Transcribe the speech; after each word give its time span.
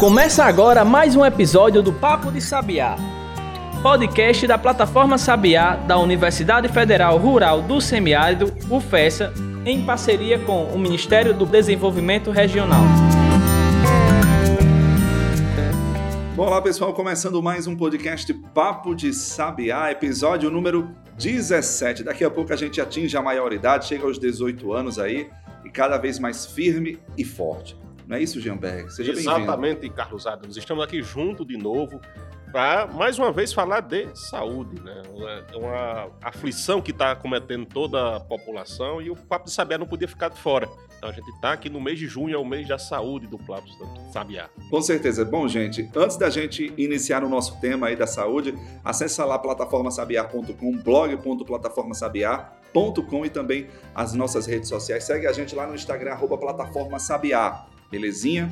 Começa 0.00 0.46
agora 0.46 0.82
mais 0.82 1.14
um 1.14 1.26
episódio 1.26 1.82
do 1.82 1.92
Papo 1.92 2.32
de 2.32 2.40
Sabiá, 2.40 2.96
podcast 3.82 4.46
da 4.46 4.56
plataforma 4.56 5.18
Sabiá 5.18 5.76
da 5.76 5.98
Universidade 5.98 6.68
Federal 6.68 7.18
Rural 7.18 7.60
do 7.60 7.82
Semiárido, 7.82 8.50
UFESA, 8.70 9.30
em 9.66 9.84
parceria 9.84 10.38
com 10.38 10.64
o 10.64 10.78
Ministério 10.78 11.34
do 11.34 11.44
Desenvolvimento 11.44 12.30
Regional. 12.30 12.80
Olá 16.34 16.62
pessoal, 16.62 16.94
começando 16.94 17.42
mais 17.42 17.66
um 17.66 17.76
podcast 17.76 18.32
Papo 18.54 18.94
de 18.94 19.12
Sabiá, 19.12 19.92
episódio 19.92 20.50
número 20.50 20.88
17. 21.18 22.04
Daqui 22.04 22.24
a 22.24 22.30
pouco 22.30 22.54
a 22.54 22.56
gente 22.56 22.80
atinge 22.80 23.18
a 23.18 23.20
maioridade, 23.20 23.84
chega 23.84 24.06
aos 24.06 24.18
18 24.18 24.72
anos 24.72 24.98
aí 24.98 25.28
e 25.62 25.68
cada 25.68 25.98
vez 25.98 26.18
mais 26.18 26.46
firme 26.46 26.98
e 27.18 27.22
forte. 27.22 27.76
Não 28.10 28.16
é 28.16 28.22
isso, 28.24 28.40
Jeanberg? 28.40 28.90
Seja 28.90 29.12
bem-vindo. 29.12 29.36
Exatamente, 29.36 29.88
Carlos 29.88 30.26
Adams. 30.26 30.56
Estamos 30.56 30.82
aqui 30.82 31.00
junto 31.00 31.44
de 31.44 31.56
novo 31.56 32.00
para 32.50 32.88
mais 32.88 33.16
uma 33.16 33.30
vez 33.30 33.52
falar 33.52 33.82
de 33.82 34.08
saúde, 34.18 34.82
né? 34.82 35.00
É 35.52 35.56
uma 35.56 36.10
aflição 36.20 36.82
que 36.82 36.90
está 36.90 37.14
cometendo 37.14 37.66
toda 37.66 38.16
a 38.16 38.20
população 38.20 39.00
e 39.00 39.10
o 39.10 39.14
Papo 39.14 39.44
de 39.44 39.52
Sabiá 39.52 39.78
não 39.78 39.86
podia 39.86 40.08
ficar 40.08 40.28
de 40.28 40.40
fora. 40.40 40.68
Então 40.98 41.08
a 41.08 41.12
gente 41.12 41.30
está 41.30 41.52
aqui 41.52 41.70
no 41.70 41.80
mês 41.80 42.00
de 42.00 42.08
junho, 42.08 42.34
é 42.34 42.38
o 42.38 42.44
mês 42.44 42.66
da 42.66 42.78
saúde 42.78 43.28
do 43.28 43.38
Papo 43.38 43.68
de 43.68 44.12
Sabiá. 44.12 44.50
Com 44.68 44.82
certeza. 44.82 45.24
Bom, 45.24 45.46
gente, 45.46 45.88
antes 45.94 46.16
da 46.16 46.28
gente 46.28 46.74
iniciar 46.76 47.22
o 47.22 47.28
nosso 47.28 47.60
tema 47.60 47.86
aí 47.86 47.94
da 47.94 48.08
saúde, 48.08 48.58
acessa 48.84 49.24
lá 49.24 49.38
plataformasabiá.com, 49.38 50.78
blog.plataformasabiá.com 50.78 53.24
e 53.24 53.30
também 53.30 53.68
as 53.94 54.14
nossas 54.14 54.46
redes 54.46 54.68
sociais. 54.68 55.04
Segue 55.04 55.28
a 55.28 55.32
gente 55.32 55.54
lá 55.54 55.64
no 55.64 55.76
Instagram, 55.76 56.10
arroba 56.10 56.36
plataforma 56.36 56.98
Sabiá. 56.98 57.68
Belezinha? 57.90 58.50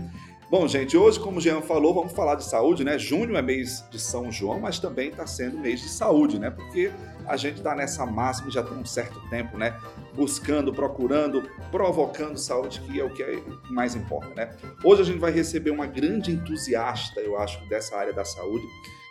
Bom, 0.50 0.66
gente, 0.66 0.96
hoje, 0.96 1.20
como 1.20 1.36
o 1.36 1.40
Jean 1.42 1.60
falou, 1.60 1.92
vamos 1.92 2.14
falar 2.14 2.34
de 2.34 2.44
saúde, 2.44 2.82
né? 2.82 2.98
Junho 2.98 3.36
é 3.36 3.42
mês 3.42 3.84
de 3.90 4.00
São 4.00 4.32
João, 4.32 4.58
mas 4.58 4.78
também 4.78 5.10
está 5.10 5.26
sendo 5.26 5.58
mês 5.58 5.82
de 5.82 5.90
saúde, 5.90 6.38
né? 6.38 6.48
Porque 6.48 6.90
a 7.26 7.36
gente 7.36 7.58
está 7.58 7.74
nessa 7.76 8.06
máxima 8.06 8.50
já 8.50 8.62
tem 8.62 8.78
um 8.78 8.84
certo 8.86 9.20
tempo, 9.28 9.58
né? 9.58 9.78
Buscando, 10.14 10.72
procurando, 10.72 11.42
provocando 11.70 12.38
saúde, 12.38 12.80
que 12.80 12.98
é 12.98 13.04
o 13.04 13.12
que 13.12 13.22
é 13.22 13.42
mais 13.68 13.94
importa, 13.94 14.34
né? 14.34 14.56
Hoje 14.82 15.02
a 15.02 15.04
gente 15.04 15.18
vai 15.18 15.30
receber 15.30 15.70
uma 15.70 15.86
grande 15.86 16.32
entusiasta, 16.32 17.20
eu 17.20 17.36
acho, 17.38 17.60
dessa 17.68 17.94
área 17.94 18.14
da 18.14 18.24
saúde, 18.24 18.64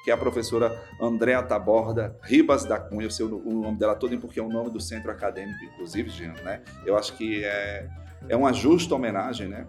que 0.03 0.09
é 0.09 0.15
a 0.15 0.17
professora 0.17 0.75
Andréa 0.99 1.43
Taborda 1.43 2.17
Ribas 2.23 2.65
da 2.65 2.79
Cunha, 2.79 3.05
eu 3.05 3.11
sei 3.11 3.27
o 3.27 3.61
nome 3.61 3.77
dela 3.77 3.93
todo, 3.93 4.17
porque 4.17 4.39
é 4.39 4.43
o 4.43 4.49
nome 4.49 4.71
do 4.71 4.81
centro 4.81 5.11
acadêmico, 5.11 5.63
inclusive, 5.65 6.09
Jean, 6.09 6.33
né? 6.43 6.63
Eu 6.83 6.97
acho 6.97 7.15
que 7.15 7.43
é, 7.43 7.87
é 8.27 8.35
uma 8.35 8.51
justa 8.51 8.95
homenagem, 8.95 9.47
né? 9.47 9.67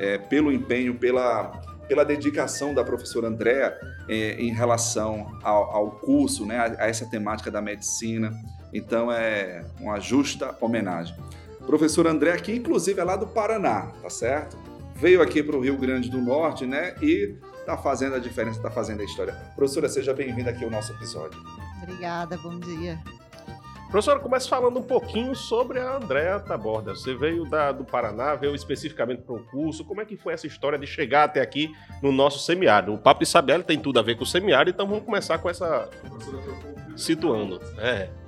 É, 0.00 0.16
pelo 0.16 0.50
empenho, 0.50 0.94
pela, 0.94 1.52
pela 1.86 2.04
dedicação 2.04 2.72
da 2.72 2.82
professora 2.82 3.28
Andréa 3.28 3.78
é, 4.08 4.32
em 4.40 4.52
relação 4.52 5.38
ao, 5.42 5.70
ao 5.70 5.90
curso, 5.92 6.46
né, 6.46 6.56
a, 6.56 6.84
a, 6.84 6.88
essa 6.88 7.04
temática 7.06 7.50
da 7.50 7.60
medicina. 7.60 8.32
Então 8.72 9.12
é 9.12 9.62
uma 9.78 10.00
justa 10.00 10.56
homenagem. 10.60 11.14
Professora 11.66 12.10
Andréa, 12.10 12.36
que 12.38 12.52
inclusive 12.52 12.98
é 12.98 13.04
lá 13.04 13.14
do 13.14 13.26
Paraná, 13.26 13.92
tá 14.02 14.08
certo? 14.08 14.56
Veio 14.96 15.20
aqui 15.20 15.42
para 15.42 15.56
o 15.56 15.60
Rio 15.60 15.76
Grande 15.76 16.10
do 16.10 16.20
Norte, 16.20 16.66
né? 16.66 16.94
E 17.02 17.36
está 17.58 17.76
fazendo 17.76 18.16
a 18.16 18.18
diferença, 18.18 18.58
está 18.58 18.70
fazendo 18.70 19.00
a 19.00 19.04
história. 19.04 19.34
Professora, 19.54 19.88
seja 19.88 20.14
bem-vinda 20.14 20.50
aqui 20.50 20.64
ao 20.64 20.70
nosso 20.70 20.92
episódio. 20.92 21.38
Obrigada, 21.82 22.36
bom 22.38 22.58
dia. 22.58 22.98
Professor, 23.90 24.20
comece 24.20 24.48
falando 24.48 24.78
um 24.78 24.82
pouquinho 24.82 25.34
sobre 25.34 25.80
a 25.80 25.96
Andréa 25.96 26.38
Taborda. 26.38 26.94
Você 26.94 27.12
veio 27.12 27.44
da, 27.50 27.72
do 27.72 27.84
Paraná, 27.84 28.36
veio 28.36 28.54
especificamente 28.54 29.22
para 29.22 29.34
o 29.34 29.44
curso. 29.46 29.84
Como 29.84 30.00
é 30.00 30.04
que 30.04 30.16
foi 30.16 30.32
essa 30.32 30.46
história 30.46 30.78
de 30.78 30.86
chegar 30.86 31.24
até 31.24 31.40
aqui 31.40 31.74
no 32.00 32.12
nosso 32.12 32.38
semiárido? 32.38 32.94
O 32.94 32.98
Papo 32.98 33.24
de 33.24 33.26
Sabiá 33.28 33.60
tem 33.60 33.80
tudo 33.80 33.98
a 33.98 34.02
ver 34.02 34.16
com 34.16 34.22
o 34.22 34.26
semiárido, 34.26 34.70
então 34.70 34.86
vamos 34.86 35.04
começar 35.04 35.38
com 35.38 35.50
essa... 35.50 35.88
Situando. 36.96 37.60
É. 37.78 38.19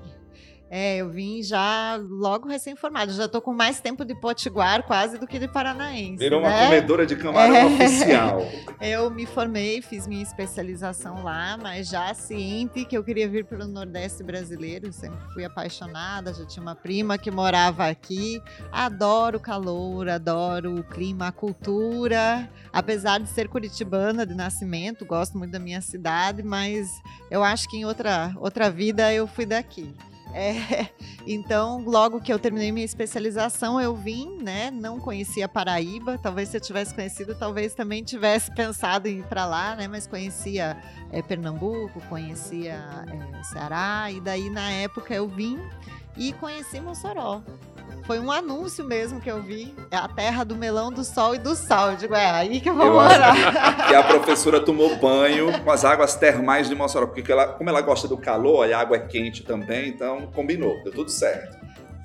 É, 0.74 0.96
eu 0.96 1.10
vim 1.10 1.42
já 1.42 2.00
logo 2.00 2.48
recém-formada. 2.48 3.12
Já 3.12 3.26
estou 3.26 3.42
com 3.42 3.52
mais 3.52 3.78
tempo 3.78 4.06
de 4.06 4.14
potiguar 4.14 4.82
quase 4.84 5.18
do 5.18 5.26
que 5.26 5.38
de 5.38 5.46
paranaense. 5.46 6.16
Virou 6.16 6.40
né? 6.40 6.48
uma 6.48 6.64
comedora 6.64 7.04
de 7.04 7.14
camarão 7.14 7.54
é. 7.54 7.66
oficial. 7.66 8.38
Eu 8.80 9.10
me 9.10 9.26
formei, 9.26 9.82
fiz 9.82 10.06
minha 10.06 10.22
especialização 10.22 11.22
lá, 11.22 11.58
mas 11.60 11.88
já 11.88 12.12
ciente 12.14 12.84
que 12.84 12.96
eu 12.96 13.04
queria 13.04 13.28
vir 13.28 13.44
para 13.44 13.64
o 13.64 13.68
Nordeste 13.68 14.24
brasileiro. 14.24 14.92
Sempre 14.92 15.20
fui 15.32 15.44
apaixonada. 15.44 16.34
Já 16.34 16.44
tinha 16.46 16.62
uma 16.62 16.74
prima 16.74 17.16
que 17.16 17.30
morava 17.30 17.86
aqui. 17.86 18.42
Adoro 18.72 19.36
o 19.36 19.40
calor, 19.40 20.08
adoro 20.08 20.80
o 20.80 20.82
clima, 20.82 21.28
a 21.28 21.32
cultura. 21.32 22.50
Apesar 22.72 23.20
de 23.20 23.28
ser 23.28 23.46
curitibana 23.46 24.26
de 24.26 24.34
nascimento, 24.34 25.04
gosto 25.04 25.38
muito 25.38 25.52
da 25.52 25.60
minha 25.60 25.80
cidade, 25.80 26.42
mas 26.42 26.88
eu 27.30 27.44
acho 27.44 27.68
que 27.68 27.76
em 27.76 27.84
outra, 27.84 28.34
outra 28.36 28.68
vida 28.70 29.12
eu 29.12 29.28
fui 29.28 29.46
daqui. 29.46 29.94
É, 30.34 30.88
então, 31.26 31.82
logo 31.84 32.20
que 32.20 32.32
eu 32.32 32.38
terminei 32.38 32.72
minha 32.72 32.84
especialização, 32.84 33.80
eu 33.80 33.94
vim, 33.94 34.38
né? 34.42 34.70
Não 34.70 34.98
conhecia 34.98 35.48
Paraíba. 35.48 36.18
Talvez 36.18 36.48
se 36.48 36.56
eu 36.56 36.60
tivesse 36.60 36.94
conhecido, 36.94 37.34
talvez 37.34 37.74
também 37.74 38.02
tivesse 38.02 38.52
pensado 38.56 39.08
em 39.08 39.18
ir 39.18 39.24
para 39.24 39.44
lá, 39.44 39.76
né? 39.76 39.88
Mas 39.88 40.06
conhecia 40.06 40.76
é, 41.10 41.22
Pernambuco, 41.22 42.00
conhecia 42.08 43.04
é, 43.06 43.44
Ceará. 43.44 44.10
E 44.10 44.20
daí, 44.20 44.50
na 44.50 44.70
época, 44.70 45.14
eu 45.14 45.28
vim 45.28 45.58
e 46.16 46.32
conheci 46.34 46.80
Mossoró. 46.80 47.42
Foi 48.04 48.18
um 48.18 48.30
anúncio 48.30 48.84
mesmo 48.84 49.20
que 49.20 49.30
eu 49.30 49.40
vi. 49.40 49.74
É 49.90 49.96
a 49.96 50.08
terra 50.08 50.44
do 50.44 50.56
melão, 50.56 50.90
do 50.90 51.04
sol 51.04 51.34
e 51.34 51.38
do 51.38 51.54
sal. 51.54 51.92
Eu 51.92 51.96
digo, 51.96 52.14
é 52.14 52.30
aí 52.30 52.60
que 52.60 52.68
eu 52.68 52.74
vou 52.74 52.86
eu 52.86 52.92
morar. 52.94 53.86
Que 53.88 53.94
a 53.94 54.02
professora 54.02 54.60
tomou 54.60 54.96
banho 54.96 55.60
com 55.60 55.70
as 55.70 55.84
águas 55.84 56.14
termais 56.16 56.68
de 56.68 56.74
Mossoró. 56.74 57.06
Porque 57.06 57.30
ela, 57.30 57.46
como 57.46 57.70
ela 57.70 57.80
gosta 57.80 58.08
do 58.08 58.16
calor, 58.16 58.70
a 58.70 58.78
água 58.78 58.96
é 58.96 59.00
quente 59.00 59.44
também, 59.44 59.88
então 59.88 60.26
combinou, 60.34 60.82
deu 60.82 60.92
tudo 60.92 61.10
certo 61.10 61.61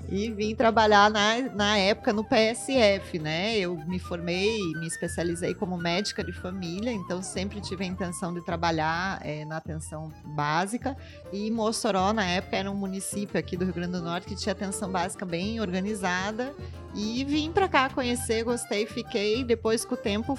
e 0.10 0.32
vim 0.32 0.56
trabalhar 0.56 1.10
na, 1.10 1.40
na 1.54 1.78
época 1.78 2.14
no 2.14 2.24
PSF, 2.24 3.20
né? 3.20 3.58
Eu 3.58 3.76
me 3.86 4.00
formei, 4.00 4.60
me 4.80 4.88
especializei 4.88 5.54
como 5.54 5.78
médica 5.78 6.24
de 6.24 6.32
família, 6.32 6.92
então 6.92 7.22
sempre 7.22 7.60
tive 7.60 7.84
a 7.84 7.88
intenção 7.88 8.34
de 8.34 8.44
trabalhar 8.44 9.20
é, 9.26 9.44
na 9.44 9.58
atenção 9.58 10.12
básica. 10.24 10.96
E 11.32 11.52
Mossoró, 11.52 12.14
na 12.14 12.26
época, 12.26 12.56
era 12.56 12.72
um 12.72 12.76
município 12.76 13.38
aqui 13.38 13.58
do 13.58 13.66
Rio 13.66 13.74
Grande 13.74 13.94
do 13.94 14.02
Norte 14.02 14.28
que 14.28 14.36
tinha 14.36 14.54
atenção 14.54 14.90
básica 14.90 15.26
bem 15.26 15.60
organizada. 15.60 16.54
E 16.96 17.24
vim 17.26 17.52
para 17.52 17.68
cá 17.68 17.90
conhecer, 17.90 18.44
gostei, 18.44 18.88
fiquei. 18.88 19.44
Depois, 19.44 19.86
com 19.86 19.94
o 19.94 19.98
tempo, 19.98 20.36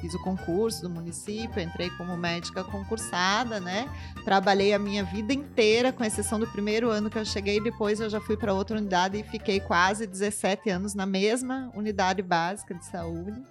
fiz 0.00 0.14
o 0.14 0.22
concurso 0.22 0.82
do 0.82 0.90
município, 0.90 1.62
entrei 1.62 1.90
como 1.90 2.16
médica 2.16 2.64
concursada, 2.64 3.60
né? 3.60 3.88
Trabalhei 4.24 4.74
a 4.74 4.78
minha 4.78 5.04
vida 5.04 5.32
inteira, 5.32 5.92
com 5.92 6.02
exceção 6.02 6.40
do 6.40 6.46
primeiro 6.46 6.90
ano 6.90 7.08
que 7.08 7.18
eu 7.18 7.24
cheguei. 7.24 7.60
Depois, 7.60 8.00
eu 8.00 8.10
já 8.10 8.20
fui 8.20 8.36
para 8.36 8.52
outra 8.52 8.69
outra 8.70 8.78
unidade 8.78 9.18
e 9.18 9.22
fiquei 9.24 9.58
quase 9.58 10.06
17 10.06 10.70
anos 10.70 10.94
na 10.94 11.04
mesma 11.04 11.70
unidade 11.74 12.22
básica 12.22 12.74
de 12.74 12.84
saúde. 12.84 13.42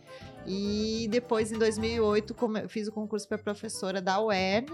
E 0.45 1.07
depois, 1.11 1.51
em 1.51 1.59
2008, 1.59 2.35
fiz 2.69 2.87
o 2.87 2.91
concurso 2.91 3.27
para 3.27 3.37
professora 3.37 4.01
da 4.01 4.19
UERN 4.21 4.65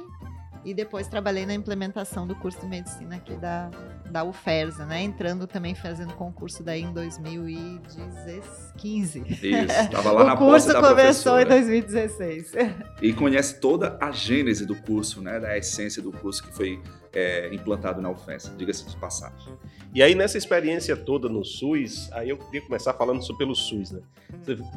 e 0.64 0.74
depois 0.74 1.08
trabalhei 1.08 1.46
na 1.46 1.54
implementação 1.54 2.28
do 2.28 2.36
curso 2.36 2.60
de 2.62 2.68
medicina 2.68 3.16
aqui 3.16 3.36
da, 3.36 3.70
da 4.16 4.24
UFERSA, 4.24 4.86
né? 4.86 5.04
Entrando 5.04 5.46
também 5.46 5.76
fazendo 5.76 6.14
concurso 6.14 6.64
daí 6.64 6.84
em 6.84 6.94
2015. 6.94 9.24
Isso, 9.28 9.44
estava 9.44 10.14
lá 10.14 10.24
o 10.24 10.26
na 10.26 10.38
curso 10.38 10.74
começou 10.74 11.38
em 11.38 11.46
2016. 11.46 12.54
E 13.02 13.12
conhece 13.12 13.60
toda 13.60 13.98
a 14.00 14.14
gênese 14.14 14.66
do 14.66 14.74
curso, 14.74 15.22
né? 15.22 15.38
Da 15.38 15.58
essência 15.58 16.02
do 16.02 16.14
curso 16.14 16.42
que 16.42 16.56
foi 16.56 16.82
é, 17.16 17.50
implantado 17.54 18.02
na 18.02 18.10
UFES, 18.10 18.52
diga-se 18.58 18.86
de 18.86 18.98
passagem. 18.98 19.54
E 19.94 20.04
aí, 20.04 20.14
nessa 20.14 20.38
experiência 20.38 20.98
toda 20.98 21.30
no 21.30 21.46
SUS, 21.46 22.12
aí 22.12 22.30
eu 22.30 22.38
queria 22.38 22.62
começar 22.62 22.94
falando 22.94 23.22
sobre 23.22 23.46
pelo 23.46 23.56
SUS, 23.56 23.92
né? 23.92 24.02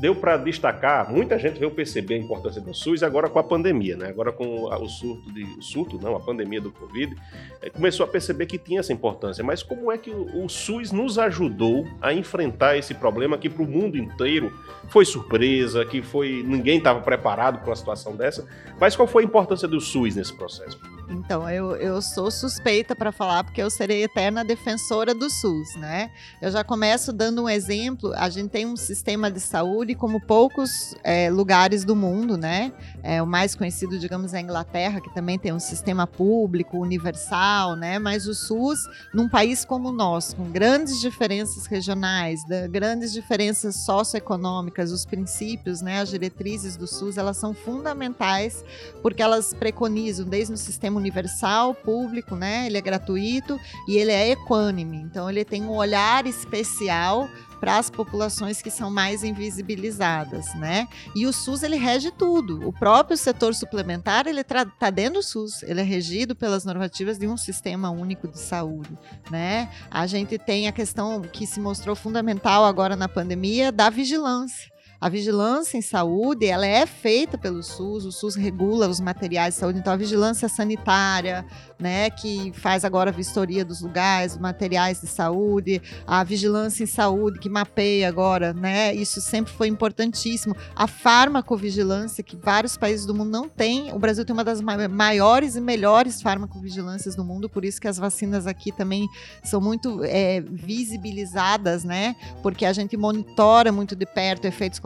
Deu 0.01 0.15
para 0.15 0.37
destacar, 0.37 1.13
muita 1.13 1.37
gente 1.37 1.59
veio 1.59 1.73
perceber 1.73 2.15
a 2.15 2.19
importância 2.19 2.61
do 2.61 2.73
SUS 2.73 3.03
agora 3.03 3.29
com 3.29 3.41
a 3.41 3.43
pandemia, 3.43 3.97
né? 3.97 4.09
Agora 4.09 4.31
com 4.31 4.65
o 4.65 4.89
surto, 4.89 5.33
de, 5.33 5.43
o 5.43 5.63
surto 5.63 6.01
não, 6.01 6.15
a 6.15 6.21
pandemia 6.21 6.61
do 6.61 6.71
Covid, 6.71 7.17
é, 7.61 7.69
começou 7.69 8.05
a 8.05 8.09
perceber 8.09 8.47
que 8.47 8.57
tinha 8.57 8.79
essa 8.79 8.93
importância. 8.93 9.28
Mas 9.43 9.63
como 9.63 9.91
é 9.93 9.99
que 9.99 10.11
o, 10.11 10.45
o 10.45 10.49
SUS 10.49 10.93
nos 10.93 11.19
ajudou 11.19 11.87
a 12.01 12.13
enfrentar 12.13 12.77
esse 12.77 12.95
problema 12.95 13.39
que 13.39 13.49
para 13.49 13.63
o 13.63 13.67
mundo 13.67 13.97
inteiro 13.97 14.53
foi 14.89 15.05
surpresa, 15.05 15.85
que 15.85 16.03
foi 16.03 16.43
ninguém 16.47 16.79
estava 16.79 17.01
preparado 17.01 17.59
para 17.59 17.71
uma 17.71 17.77
situação 17.77 18.17
dessa? 18.17 18.47
Mas 18.81 18.97
qual 18.97 19.07
foi 19.07 19.23
a 19.23 19.27
importância 19.27 19.69
do 19.69 19.81
SUS 19.81 20.17
nesse 20.17 20.37
processo? 20.37 20.79
Então, 21.11 21.49
eu, 21.49 21.75
eu 21.77 22.03
sou 22.03 22.31
suspeita 22.31 22.95
para 22.95 23.11
falar, 23.11 23.43
porque 23.43 23.63
eu 23.63 23.71
serei 23.71 24.05
eterna 24.05 24.45
defensora 24.45 25.15
do 25.15 25.31
SUS, 25.31 25.75
né? 25.77 26.11
Eu 26.41 26.51
já 26.51 26.63
começo 26.63 27.13
dando 27.15 27.45
um 27.45 27.49
exemplo. 27.49 28.13
A 28.15 28.29
gente 28.29 28.51
tem 28.51 28.67
um 28.67 28.77
sistema 28.77 29.31
de 29.31 29.41
saúde 29.41 29.95
como 29.95 30.21
poucos 30.21 30.95
é, 31.03 31.31
lugares 31.31 31.83
do 31.83 31.97
mundo, 31.97 32.37
né? 32.37 32.73
É, 33.03 33.23
o 33.23 33.27
mais 33.27 33.55
conhecido, 33.55 33.99
digamos, 33.99 34.35
é 34.35 34.39
a 34.39 34.41
Inglaterra, 34.43 35.01
que 35.01 35.13
também 35.15 35.39
tem 35.39 35.51
um 35.51 35.59
sistema 35.59 36.07
público 36.07 36.79
universal, 36.79 37.75
né? 37.75 37.99
Mas 37.99 38.27
o 38.27 38.35
SUS, 38.35 38.79
num 39.15 39.31
país 39.31 39.65
como 39.65 39.89
o 39.89 39.93
nosso, 39.93 40.37
com 40.37 40.51
grandes 40.51 41.01
diferenças 41.01 41.65
regionais, 41.65 42.43
grandes 42.71 43.15
diferenças 43.15 43.77
socioeconômicas, 43.77 44.93
os 44.93 45.07
princípios, 45.07 45.81
né? 45.81 46.01
As 46.01 46.11
diretrizes 46.11 46.77
do 46.77 46.87
SUS, 46.87 47.17
elas 47.17 47.39
são 47.39 47.55
fundamentais 47.55 48.63
porque 49.01 49.23
elas 49.23 49.55
preconizam 49.55 50.27
desde 50.27 50.53
o 50.53 50.57
sistema 50.57 50.98
universal, 50.99 51.75
público, 51.75 52.37
né? 52.37 52.67
Ele 52.67 52.77
é 52.77 52.81
gratuito 52.81 53.59
e 53.87 53.97
ele 53.97 54.13
é 54.13 54.31
equânime. 54.31 54.99
Então 54.99 55.29
ele 55.31 55.45
tem 55.45 55.63
um 55.63 55.71
olhar 55.71 56.27
especial 56.27 57.29
para 57.59 57.77
as 57.77 57.91
populações 57.91 58.63
que 58.63 58.71
são 58.71 58.91
mais 58.91 59.25
invisibilizadas, 59.25 60.55
né? 60.55 60.89
E 61.15 61.27
o 61.27 61.33
SUS 61.33 61.63
ele 61.63 61.77
rege 61.77 62.11
tudo. 62.11 62.67
O 62.67 62.73
próprio 62.73 63.17
setor 63.17 63.55
suplementar 63.55 64.27
ele 64.27 64.41
está 64.41 64.91
dentro 64.91 65.15
do 65.15 65.23
SUS, 65.23 65.63
ele 65.63 65.81
é 65.81 65.85
regido 65.85 66.37
pelas 66.37 66.65
normativas 66.65 67.19
de 67.19 67.27
um 67.27 67.37
sistema 67.37 67.91
único 67.91 68.29
de 68.29 68.39
saúde, 68.39 68.97
né? 69.31 69.71
A 69.91 70.07
gente 70.07 70.39
tem 70.39 70.69
a 70.69 70.73
questão 70.73 71.23
que 71.23 71.47
se 71.47 71.61
mostrou 71.61 71.97
fundamental 71.97 72.65
agora 72.65 72.95
na 72.95 73.09
pandemia 73.09 73.73
da 73.73 73.91
vigilância. 73.91 74.78
A 75.01 75.09
vigilância 75.09 75.79
em 75.79 75.81
saúde, 75.81 76.47
ela 76.47 76.67
é 76.67 76.85
feita 76.85 77.39
pelo 77.39 77.63
SUS, 77.63 78.05
o 78.05 78.11
SUS 78.11 78.35
regula 78.35 78.89
os 78.89 78.99
materiais 78.99 79.55
de 79.55 79.61
saúde, 79.61 79.79
então 79.79 79.93
a 79.93 79.97
vigilância 79.97 80.49
sanitária, 80.49 81.47
né, 81.79 82.11
que 82.11 82.53
faz 82.55 82.85
agora 82.85 83.11
a 83.11 83.13
vistoria 83.13 83.65
dos 83.65 83.81
lugares, 83.81 84.37
materiais 84.37 85.01
de 85.01 85.07
saúde, 85.07 85.81
a 86.05 86.25
vigilância 86.25 86.83
em 86.83 86.87
saúde 86.87 87.39
que 87.39 87.49
mapeia 87.49 88.09
agora, 88.09 88.53
né, 88.53 88.93
isso 88.93 89.21
sempre 89.21 89.53
foi 89.53 89.69
importantíssimo. 89.69 90.57
A 90.75 90.89
farmacovigilância, 90.89 92.25
que 92.25 92.37
vários 92.37 92.77
países 92.77 93.07
do 93.07 93.15
mundo 93.15 93.31
não 93.31 93.49
têm, 93.49 93.93
o 93.93 94.01
Brasil 94.01 94.25
tem 94.25 94.35
uma 94.35 94.43
das 94.43 94.61
maiores 94.61 95.55
e 95.55 95.61
melhores 95.61 96.21
farmacovigilâncias 96.21 97.15
do 97.15 97.25
mundo, 97.25 97.49
por 97.49 97.65
isso 97.65 97.81
que 97.81 97.87
as 97.87 97.99
vacinas 97.99 98.49
aqui 98.49 98.73
também 98.73 99.07
são 99.45 99.61
muito 99.61 100.03
é, 100.03 100.41
visibilizadas, 100.41 101.85
né, 101.85 102.17
porque 102.43 102.65
a 102.65 102.73
gente 102.73 102.97
monitora 102.97 103.71
muito 103.71 103.95
de 103.95 104.05
perto 104.05 104.45
efeitos 104.45 104.81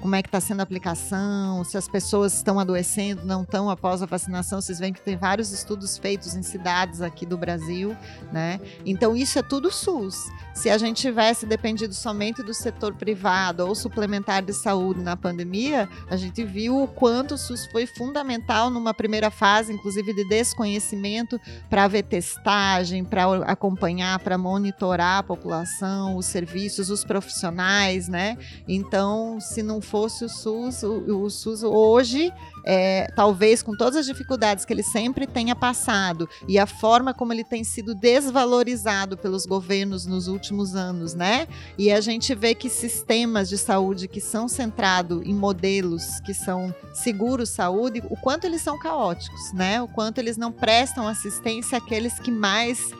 como 0.00 0.14
é 0.14 0.22
que 0.22 0.28
está 0.28 0.40
sendo 0.40 0.60
a 0.60 0.62
aplicação, 0.62 1.62
se 1.64 1.76
as 1.76 1.88
pessoas 1.88 2.34
estão 2.34 2.58
adoecendo, 2.58 3.24
não 3.24 3.42
estão 3.42 3.68
após 3.70 4.02
a 4.02 4.06
vacinação. 4.06 4.60
Vocês 4.60 4.78
veem 4.78 4.92
que 4.92 5.00
tem 5.00 5.16
vários 5.16 5.52
estudos 5.52 5.98
feitos 5.98 6.34
em 6.34 6.42
cidades 6.42 7.00
aqui 7.00 7.26
do 7.26 7.36
Brasil, 7.36 7.96
né? 8.32 8.60
Então 8.84 9.16
isso 9.16 9.38
é 9.38 9.42
tudo 9.42 9.70
SUS. 9.70 10.16
Se 10.54 10.68
a 10.68 10.78
gente 10.78 11.00
tivesse 11.00 11.46
dependido 11.46 11.94
somente 11.94 12.42
do 12.42 12.52
setor 12.52 12.94
privado 12.94 13.66
ou 13.66 13.74
suplementar 13.74 14.42
de 14.42 14.52
saúde 14.52 15.00
na 15.00 15.16
pandemia, 15.16 15.88
a 16.08 16.16
gente 16.16 16.44
viu 16.44 16.82
o 16.82 16.88
quanto 16.88 17.34
o 17.34 17.38
SUS 17.38 17.66
foi 17.70 17.86
fundamental 17.86 18.70
numa 18.70 18.92
primeira 18.92 19.30
fase, 19.30 19.72
inclusive 19.72 20.12
de 20.12 20.28
desconhecimento, 20.28 21.40
para 21.68 21.88
ver 21.88 22.02
testagem, 22.02 23.04
para 23.04 23.24
acompanhar, 23.46 24.18
para 24.18 24.36
monitorar 24.36 25.18
a 25.18 25.22
população, 25.22 26.16
os 26.16 26.26
serviços, 26.26 26.90
os 26.90 27.04
profissionais, 27.04 28.08
né? 28.08 28.36
Então, 28.72 29.40
se 29.40 29.64
não 29.64 29.80
fosse 29.80 30.24
o 30.24 30.28
SUS, 30.28 30.84
o, 30.84 31.24
o 31.24 31.28
SUS 31.28 31.64
hoje, 31.64 32.32
é, 32.64 33.10
talvez 33.16 33.64
com 33.64 33.76
todas 33.76 33.96
as 33.96 34.06
dificuldades 34.06 34.64
que 34.64 34.72
ele 34.72 34.84
sempre 34.84 35.26
tenha 35.26 35.56
passado 35.56 36.28
e 36.46 36.56
a 36.56 36.66
forma 36.66 37.12
como 37.12 37.32
ele 37.32 37.42
tem 37.42 37.64
sido 37.64 37.96
desvalorizado 37.96 39.16
pelos 39.16 39.44
governos 39.44 40.06
nos 40.06 40.28
últimos 40.28 40.76
anos, 40.76 41.14
né? 41.14 41.48
E 41.76 41.90
a 41.90 42.00
gente 42.00 42.32
vê 42.32 42.54
que 42.54 42.70
sistemas 42.70 43.48
de 43.48 43.58
saúde 43.58 44.06
que 44.06 44.20
são 44.20 44.46
centrados 44.46 45.20
em 45.26 45.34
modelos 45.34 46.20
que 46.20 46.32
são 46.32 46.72
seguros 46.94 47.48
saúde, 47.48 48.00
o 48.08 48.16
quanto 48.16 48.44
eles 48.44 48.62
são 48.62 48.78
caóticos, 48.78 49.52
né? 49.52 49.82
O 49.82 49.88
quanto 49.88 50.18
eles 50.18 50.36
não 50.36 50.52
prestam 50.52 51.08
assistência 51.08 51.76
àqueles 51.76 52.20
que 52.20 52.30
mais 52.30 52.92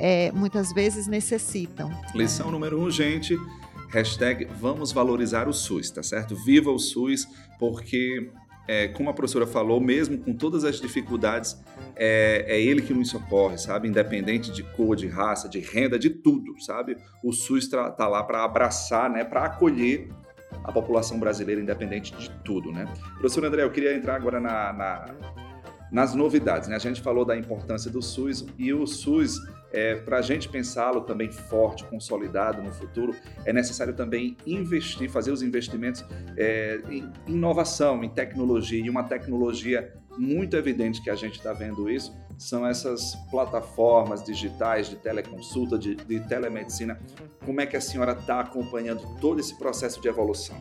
é, 0.00 0.32
muitas 0.32 0.72
vezes 0.72 1.06
necessitam. 1.06 1.90
Lição 2.14 2.50
número 2.50 2.80
um, 2.80 2.90
gente 2.90 3.36
Hashtag 3.88 4.46
vamos 4.60 4.92
valorizar 4.92 5.48
o 5.48 5.52
SUS, 5.52 5.90
tá 5.90 6.02
certo? 6.02 6.36
Viva 6.36 6.70
o 6.70 6.78
SUS, 6.78 7.26
porque, 7.58 8.30
é, 8.66 8.88
como 8.88 9.08
a 9.08 9.14
professora 9.14 9.46
falou, 9.46 9.80
mesmo 9.80 10.18
com 10.18 10.34
todas 10.34 10.64
as 10.64 10.80
dificuldades, 10.80 11.56
é, 11.96 12.44
é, 12.46 12.60
ele 12.60 12.82
que 12.82 12.92
nos 12.92 13.08
socorre, 13.08 13.56
sabe? 13.56 13.88
Independente 13.88 14.52
de 14.52 14.62
cor, 14.62 14.94
de 14.94 15.06
raça, 15.06 15.48
de 15.48 15.58
renda, 15.58 15.98
de 15.98 16.10
tudo, 16.10 16.60
sabe? 16.60 16.96
O 17.24 17.32
SUS 17.32 17.64
está 17.64 17.90
tá 17.90 18.06
lá 18.06 18.22
para 18.22 18.44
abraçar, 18.44 19.08
né? 19.08 19.24
Para 19.24 19.44
acolher 19.44 20.08
a 20.64 20.72
população 20.72 21.18
brasileira, 21.18 21.60
independente 21.60 22.14
de 22.16 22.30
tudo, 22.44 22.70
né? 22.70 22.86
Professor 23.14 23.44
André, 23.44 23.62
eu 23.62 23.70
queria 23.70 23.94
entrar 23.94 24.16
agora 24.16 24.38
na, 24.38 24.72
na 24.72 25.14
nas 25.90 26.14
novidades, 26.14 26.68
né? 26.68 26.76
A 26.76 26.78
gente 26.78 27.00
falou 27.00 27.24
da 27.24 27.36
importância 27.36 27.90
do 27.90 28.02
SUS 28.02 28.46
e 28.58 28.72
o 28.72 28.86
SUS 28.86 29.38
é, 29.72 29.96
Para 29.96 30.18
a 30.18 30.22
gente 30.22 30.48
pensá-lo 30.48 31.02
também 31.02 31.30
forte, 31.30 31.84
consolidado 31.84 32.62
no 32.62 32.72
futuro, 32.72 33.14
é 33.44 33.52
necessário 33.52 33.94
também 33.94 34.36
investir, 34.46 35.10
fazer 35.10 35.30
os 35.30 35.42
investimentos 35.42 36.04
é, 36.36 36.80
em 36.90 37.10
inovação, 37.26 38.02
em 38.02 38.08
tecnologia. 38.08 38.84
E 38.84 38.88
uma 38.88 39.04
tecnologia 39.04 39.92
muito 40.16 40.56
evidente 40.56 41.02
que 41.02 41.10
a 41.10 41.14
gente 41.14 41.38
está 41.38 41.52
vendo 41.52 41.88
isso 41.88 42.14
são 42.36 42.66
essas 42.66 43.16
plataformas 43.30 44.22
digitais 44.22 44.88
de 44.88 44.96
teleconsulta, 44.96 45.76
de, 45.76 45.96
de 45.96 46.20
telemedicina. 46.20 46.98
Como 47.44 47.60
é 47.60 47.66
que 47.66 47.76
a 47.76 47.80
senhora 47.80 48.12
está 48.12 48.40
acompanhando 48.40 49.02
todo 49.20 49.40
esse 49.40 49.56
processo 49.58 50.00
de 50.00 50.08
evolução? 50.08 50.56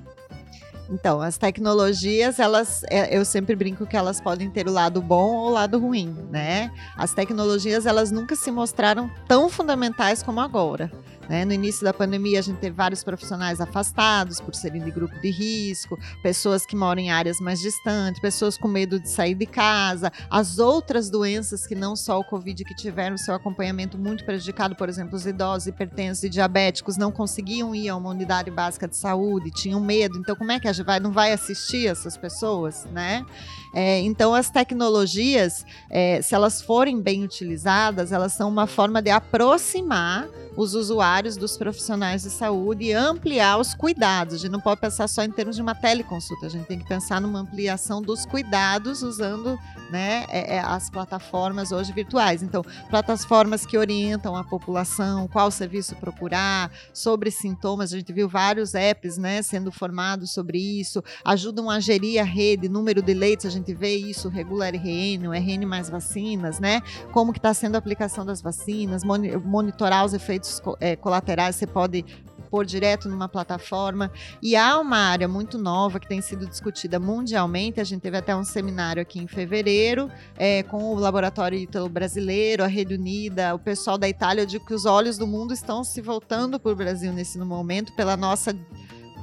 Então, 0.90 1.22
as 1.22 1.38
tecnologias, 1.38 2.40
elas, 2.40 2.84
é, 2.90 3.18
eu 3.18 3.26
sempre 3.26 3.56
brinco 3.56 3.86
que 3.86 3.98
elas 3.98 4.22
podem 4.22 4.50
ter 4.50 4.68
o 4.68 4.72
lado 4.72 5.02
bom 5.02 5.36
ou 5.36 5.48
o 5.48 5.50
lado 5.50 5.80
ruim, 5.80 6.16
né? 6.32 6.72
As 6.96 7.14
tecnologias, 7.14 7.86
elas 7.86 8.12
nunca 8.12 8.36
se 8.36 8.52
mostraram 8.52 9.12
tão 9.28 9.50
fundamentais 9.50 10.24
como 10.24 10.40
agora. 10.40 10.92
Né? 11.30 11.46
No 11.46 11.54
início 11.54 11.84
da 11.84 11.94
pandemia, 11.94 12.40
a 12.40 12.42
gente 12.42 12.58
teve 12.58 12.76
vários 12.76 13.04
profissionais 13.04 13.60
afastados 13.60 14.40
por 14.40 14.56
serem 14.56 14.84
de 14.84 14.92
grupo 14.92 15.20
de 15.20 15.30
risco, 15.30 15.98
pessoas 16.24 16.66
que 16.66 16.76
moram 16.76 17.02
em 17.02 17.12
áreas 17.12 17.40
mais 17.40 17.60
distantes, 17.60 18.22
pessoas 18.22 18.58
com 18.58 18.68
medo 18.68 19.00
de 19.00 19.10
sair 19.10 19.36
de 19.36 19.46
casa, 19.46 20.12
as 20.30 20.60
outras 20.60 21.10
doenças 21.10 21.68
que 21.68 21.76
não 21.76 21.96
só 21.96 22.20
o 22.20 22.24
Covid 22.24 22.64
que 22.64 22.76
tiveram 22.76 23.18
seu 23.18 23.34
acompanhamento 23.34 23.98
muito 23.98 24.24
prejudicado, 24.24 24.76
por 24.76 24.90
exemplo, 24.90 25.16
os 25.16 25.26
idosos, 25.26 25.68
hipertensos 25.68 26.24
e 26.24 26.30
diabéticos 26.30 26.98
não 26.98 27.12
conseguiam 27.12 27.74
ir 27.76 27.90
a 27.90 27.96
uma 27.96 28.10
unidade 28.10 28.50
básica 28.50 28.88
de 28.88 28.96
saúde, 28.96 29.52
tinham 29.52 29.80
medo. 29.80 30.18
Então, 30.18 30.36
como 30.36 30.52
é 30.52 30.60
que 30.60 30.68
a 30.68 30.74
gente 30.74 30.86
vai, 30.86 31.00
não 31.00 31.12
vai 31.12 31.32
assistir 31.34 31.88
essas 31.88 32.18
pessoas, 32.18 32.86
né? 32.92 33.26
É, 33.74 34.00
então, 34.02 34.34
as 34.34 34.50
tecnologias, 34.50 35.66
é, 35.90 36.22
se 36.22 36.34
elas 36.34 36.62
forem 36.62 37.02
bem 37.02 37.24
utilizadas, 37.24 38.12
elas 38.12 38.34
são 38.34 38.50
uma 38.50 38.68
forma 38.68 39.02
de 39.02 39.10
aproximar 39.10 40.28
os 40.58 40.74
usuários 40.74 41.38
dos 41.38 41.56
profissionais 41.56 42.24
de 42.24 42.32
saúde 42.32 42.86
e 42.86 42.94
ampliar 42.94 43.60
os 43.60 43.76
cuidados. 43.76 44.36
A 44.36 44.38
gente 44.40 44.52
não 44.52 44.60
pode 44.60 44.82
pensar 44.82 45.08
só 45.08 45.24
em 45.24 45.30
termos 45.30 45.56
de 45.56 45.62
uma 45.62 45.76
teleconsulta, 45.76 46.48
a 46.48 46.50
gente 46.50 46.66
tem 46.66 46.80
que 46.80 46.88
pensar 46.88 47.22
numa 47.22 47.40
ampliação 47.40 48.02
dos 48.02 48.26
cuidados 48.26 49.04
usando 49.04 49.58
né, 49.92 50.26
é, 50.30 50.56
é, 50.56 50.60
as 50.60 50.90
plataformas 50.90 51.72
hoje 51.72 51.94
virtuais. 51.94 52.42
Então, 52.42 52.64
plataformas 52.90 53.68
que 53.68 53.78
orientam 53.78 54.36
a 54.36 54.44
população, 54.44 55.28
qual 55.28 55.52
serviço 55.52 55.96
procurar, 55.96 56.72
sobre 56.92 57.30
sintomas. 57.30 57.94
A 57.94 57.98
gente 57.98 58.12
viu 58.12 58.28
vários 58.28 58.74
apps 58.74 59.18
né, 59.18 59.44
sendo 59.44 59.72
formados 59.72 60.32
sobre 60.32 60.58
isso, 60.58 61.04
ajudam 61.24 61.70
a 61.70 61.80
gerir 61.80 62.20
a 62.20 62.26
rede, 62.26 62.68
número 62.68 63.02
de 63.02 63.14
leitos, 63.14 63.46
gente 63.58 63.74
vê 63.74 63.96
isso, 63.96 64.30
regular 64.30 64.74
RN, 64.74 65.28
o 65.28 65.34
RN 65.34 65.66
mais 65.66 65.90
vacinas, 65.90 66.60
né? 66.60 66.82
Como 67.12 67.32
que 67.34 67.40
está 67.40 67.54
sendo 67.54 67.76
a 67.76 67.78
aplicação 67.78 68.26
das 68.26 68.42
vacinas, 68.42 69.04
monitorar 69.04 70.06
os 70.06 70.14
efeitos 70.14 70.62
é, 70.80 70.96
colaterais 70.96 71.56
você 71.56 71.68
pode 71.68 72.06
pôr 72.50 72.66
direto 72.66 73.10
numa 73.10 73.28
plataforma. 73.28 74.12
E 74.42 74.56
há 74.56 74.80
uma 74.80 74.98
área 74.98 75.28
muito 75.28 75.58
nova 75.58 76.00
que 76.00 76.08
tem 76.08 76.22
sido 76.22 76.48
discutida 76.48 77.00
mundialmente. 77.00 77.80
A 77.80 77.84
gente 77.84 78.02
teve 78.02 78.18
até 78.18 78.36
um 78.36 78.44
seminário 78.44 79.02
aqui 79.02 79.20
em 79.20 79.28
fevereiro 79.28 80.10
é, 80.38 80.64
com 80.64 80.84
o 80.86 80.96
Laboratório 80.96 81.58
Ítalo 81.58 81.90
Brasileiro, 81.90 82.64
a 82.64 82.68
Rede 82.68 82.96
Unida, 82.96 83.54
o 83.54 83.60
pessoal 83.60 83.98
da 83.98 84.08
Itália. 84.08 84.46
Digo 84.46 84.66
que 84.66 84.74
os 84.74 84.86
olhos 84.86 85.18
do 85.18 85.28
mundo 85.28 85.54
estão 85.54 85.84
se 85.84 86.02
voltando 86.02 86.60
para 86.60 86.72
o 86.72 86.76
Brasil 86.76 87.12
nesse 87.12 87.38
momento, 87.38 87.94
pela 87.94 88.16
nossa 88.16 88.56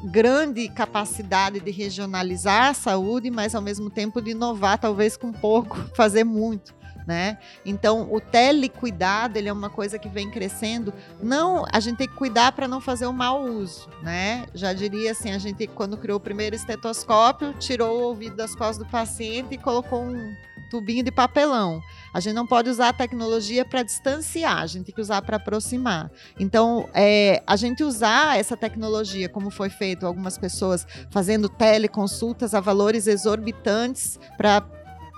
grande 0.05 0.69
capacidade 0.69 1.61
de 1.61 1.71
regionalizar 1.71 2.69
a 2.69 2.75
saúde, 2.75 3.31
mas 3.31 3.55
ao 3.55 3.63
mesmo 3.63 3.89
tempo 3.91 4.21
de 4.21 4.31
inovar, 4.31 4.79
talvez 4.79 5.17
com 5.17 5.33
pouco, 5.33 5.77
fazer 5.97 6.25
muito 6.25 6.75
né? 7.07 7.39
Então, 7.65 8.13
o 8.13 8.21
telecuidado, 8.21 9.39
ele 9.39 9.49
é 9.49 9.53
uma 9.53 9.71
coisa 9.71 9.99
que 9.99 10.09
vem 10.09 10.31
crescendo. 10.31 10.93
Não, 11.23 11.65
a 11.73 11.81
gente 11.81 11.99
tem 11.99 12.09
que 12.09 12.15
cuidar 12.15 12.53
para 12.53 12.67
não 12.67 12.81
fazer 12.81 13.07
o 13.07 13.13
mau 13.13 13.43
uso, 13.45 13.89
né? 14.03 14.47
Já 14.55 14.73
diria 14.73 15.13
assim, 15.13 15.31
a 15.33 15.39
gente 15.39 15.67
quando 15.67 15.97
criou 15.97 16.19
o 16.19 16.21
primeiro 16.21 16.57
estetoscópio, 16.57 17.55
tirou 17.55 17.99
o 17.99 18.03
ouvido 18.05 18.37
das 18.37 18.55
costas 18.55 18.79
do 18.79 18.87
paciente 18.87 19.55
e 19.55 19.59
colocou 19.59 20.03
um 20.03 20.35
tubinho 20.71 21.05
de 21.05 21.13
papelão. 21.13 21.81
A 22.13 22.21
gente 22.21 22.35
não 22.35 22.47
pode 22.47 22.69
usar 22.69 22.89
a 22.89 22.93
tecnologia 22.93 23.65
para 23.65 23.83
distanciar, 23.83 24.59
a 24.59 24.67
gente 24.67 24.87
tem 24.87 24.95
que 24.95 25.01
usar 25.01 25.23
para 25.23 25.37
aproximar. 25.37 26.11
Então, 26.39 26.89
é, 26.93 27.43
a 27.47 27.57
gente 27.57 27.85
usar 27.85 28.39
essa 28.39 28.57
tecnologia, 28.57 29.29
como 29.29 29.51
foi 29.51 29.71
feito 29.71 30.07
algumas 30.07 30.37
pessoas 30.37 30.87
fazendo 31.11 31.49
teleconsultas 31.49 32.55
a 32.55 32.61
valores 32.61 33.07
exorbitantes 33.07 34.19
para 34.37 34.65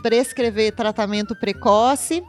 prescrever 0.06 0.70
tratamento 0.70 1.34
precoce 1.34 2.22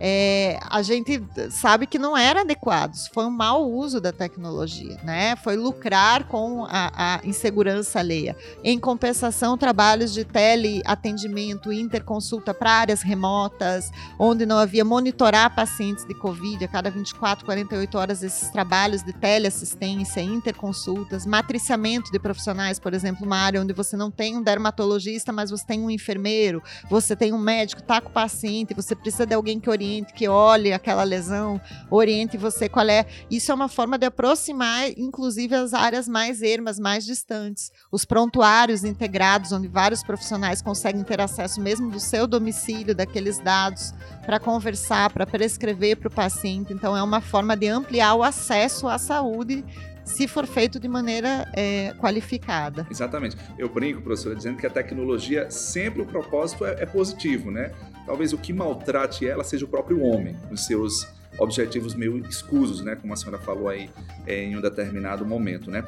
é, 0.00 0.58
a 0.70 0.80
gente 0.80 1.22
sabe 1.50 1.86
que 1.86 1.98
não 1.98 2.16
era 2.16 2.42
adequado, 2.42 2.94
foi 3.12 3.24
um 3.24 3.30
mau 3.30 3.68
uso 3.68 4.00
da 4.00 4.12
tecnologia, 4.12 4.96
né? 5.02 5.34
Foi 5.36 5.56
lucrar 5.56 6.24
com 6.24 6.64
a, 6.68 7.16
a 7.16 7.20
insegurança 7.26 7.98
alheia. 7.98 8.36
Em 8.62 8.78
compensação, 8.78 9.58
trabalhos 9.58 10.12
de 10.12 10.24
teleatendimento, 10.24 11.72
interconsulta 11.72 12.54
para 12.54 12.70
áreas 12.70 13.02
remotas, 13.02 13.90
onde 14.18 14.46
não 14.46 14.58
havia 14.58 14.84
monitorar 14.84 15.54
pacientes 15.54 16.04
de 16.04 16.14
Covid 16.14 16.64
a 16.64 16.68
cada 16.68 16.90
24, 16.90 17.44
48 17.44 17.98
horas, 17.98 18.22
esses 18.22 18.50
trabalhos 18.50 19.02
de 19.02 19.12
teleassistência, 19.12 20.20
interconsultas, 20.20 21.26
matriciamento 21.26 22.12
de 22.12 22.18
profissionais, 22.20 22.78
por 22.78 22.94
exemplo, 22.94 23.26
uma 23.26 23.38
área 23.38 23.60
onde 23.60 23.72
você 23.72 23.96
não 23.96 24.10
tem 24.10 24.36
um 24.36 24.42
dermatologista, 24.42 25.32
mas 25.32 25.50
você 25.50 25.66
tem 25.66 25.80
um 25.80 25.90
enfermeiro, 25.90 26.62
você 26.88 27.16
tem 27.16 27.32
um 27.32 27.38
médico, 27.38 27.82
tá 27.82 28.00
com 28.00 28.10
o 28.10 28.12
paciente, 28.12 28.74
você 28.74 28.94
precisa 28.94 29.26
de 29.26 29.34
alguém 29.34 29.58
que 29.58 29.68
oriente 29.68 29.87
oriente, 29.88 30.12
que 30.12 30.28
olhe 30.28 30.72
aquela 30.72 31.02
lesão, 31.02 31.60
oriente 31.90 32.36
você 32.36 32.68
qual 32.68 32.88
é. 32.88 33.06
Isso 33.30 33.50
é 33.50 33.54
uma 33.54 33.68
forma 33.68 33.98
de 33.98 34.06
aproximar, 34.06 34.90
inclusive, 34.96 35.54
as 35.54 35.72
áreas 35.72 36.06
mais 36.06 36.42
ermas, 36.42 36.78
mais 36.78 37.04
distantes. 37.04 37.72
Os 37.90 38.04
prontuários 38.04 38.84
integrados, 38.84 39.52
onde 39.52 39.66
vários 39.66 40.02
profissionais 40.02 40.60
conseguem 40.60 41.02
ter 41.02 41.20
acesso 41.20 41.60
mesmo 41.60 41.90
do 41.90 42.00
seu 42.00 42.26
domicílio, 42.26 42.94
daqueles 42.94 43.38
dados, 43.38 43.94
para 44.24 44.38
conversar, 44.38 45.10
para 45.10 45.26
prescrever 45.26 45.96
para 45.96 46.08
o 46.08 46.10
paciente. 46.10 46.72
Então, 46.72 46.96
é 46.96 47.02
uma 47.02 47.20
forma 47.20 47.56
de 47.56 47.68
ampliar 47.68 48.14
o 48.14 48.22
acesso 48.22 48.86
à 48.86 48.98
saúde 48.98 49.64
se 50.04 50.26
for 50.26 50.46
feito 50.46 50.80
de 50.80 50.88
maneira 50.88 51.46
é, 51.54 51.92
qualificada. 51.98 52.86
Exatamente. 52.90 53.36
Eu 53.58 53.68
brinco, 53.68 54.00
professora, 54.00 54.34
dizendo 54.34 54.56
que 54.56 54.66
a 54.66 54.70
tecnologia, 54.70 55.50
sempre 55.50 56.00
o 56.00 56.06
propósito 56.06 56.64
é, 56.64 56.82
é 56.82 56.86
positivo, 56.86 57.50
né? 57.50 57.72
Talvez 58.08 58.32
o 58.32 58.38
que 58.38 58.54
maltrate 58.54 59.28
ela 59.28 59.44
seja 59.44 59.66
o 59.66 59.68
próprio 59.68 60.02
homem, 60.02 60.34
os 60.50 60.64
seus 60.64 61.06
objetivos 61.38 61.94
meio 61.94 62.16
escusos, 62.26 62.80
né? 62.80 62.96
Como 62.96 63.12
a 63.12 63.16
senhora 63.16 63.38
falou 63.38 63.68
aí 63.68 63.90
é, 64.26 64.44
em 64.44 64.56
um 64.56 64.62
determinado 64.62 65.26
momento, 65.26 65.70
né? 65.70 65.84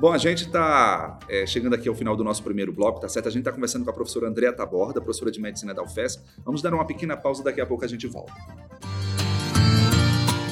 Bom, 0.00 0.12
a 0.12 0.18
gente 0.18 0.46
está 0.46 1.20
é, 1.28 1.46
chegando 1.46 1.74
aqui 1.74 1.88
ao 1.88 1.94
final 1.94 2.16
do 2.16 2.24
nosso 2.24 2.42
primeiro 2.42 2.72
bloco, 2.72 2.98
tá 2.98 3.08
certo? 3.08 3.28
A 3.28 3.30
gente 3.30 3.42
está 3.42 3.52
conversando 3.52 3.84
com 3.84 3.90
a 3.90 3.92
professora 3.92 4.26
Andrea 4.26 4.52
Taborda, 4.52 5.00
professora 5.00 5.30
de 5.30 5.40
Medicina 5.40 5.72
da 5.72 5.80
UFES. 5.80 6.20
Vamos 6.44 6.60
dar 6.60 6.74
uma 6.74 6.84
pequena 6.84 7.16
pausa, 7.16 7.44
daqui 7.44 7.60
a 7.60 7.66
pouco 7.66 7.84
a 7.84 7.88
gente 7.88 8.08
volta. 8.08 8.32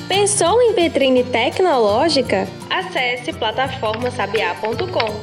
Pensou 0.06 0.62
em 0.62 0.72
vitrine 0.72 1.24
tecnológica? 1.24 2.46
Acesse 2.70 3.32
plataformasabiá.com. 3.32 5.20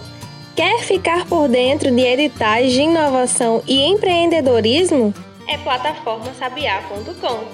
Quer 0.58 0.82
ficar 0.82 1.26
por 1.26 1.48
dentro 1.48 1.90
de 1.90 2.02
editais 2.02 2.74
de 2.74 2.82
inovação 2.82 3.64
e 3.66 3.82
empreendedorismo? 3.82 5.14
É 5.48 5.58
plataformasabiá.com. 5.58 7.46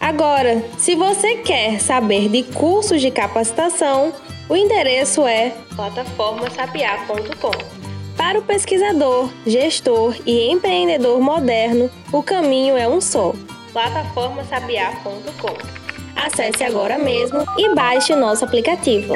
Agora, 0.00 0.64
se 0.78 0.94
você 0.94 1.36
quer 1.36 1.80
saber 1.80 2.28
de 2.28 2.42
cursos 2.42 3.00
de 3.00 3.10
capacitação, 3.10 4.12
o 4.48 4.56
endereço 4.56 5.26
é 5.26 5.50
plataformasabiá.com. 5.74 7.76
Para 8.16 8.38
o 8.38 8.42
pesquisador, 8.42 9.28
gestor 9.46 10.16
e 10.24 10.50
empreendedor 10.50 11.20
moderno, 11.20 11.90
o 12.12 12.22
caminho 12.22 12.76
é 12.76 12.88
um 12.88 13.00
só: 13.00 13.32
plataformasabiá.com. 13.72 15.76
Acesse 16.16 16.64
agora 16.64 16.98
mesmo 16.98 17.44
e 17.58 17.74
baixe 17.74 18.14
nosso 18.14 18.44
aplicativo. 18.44 19.14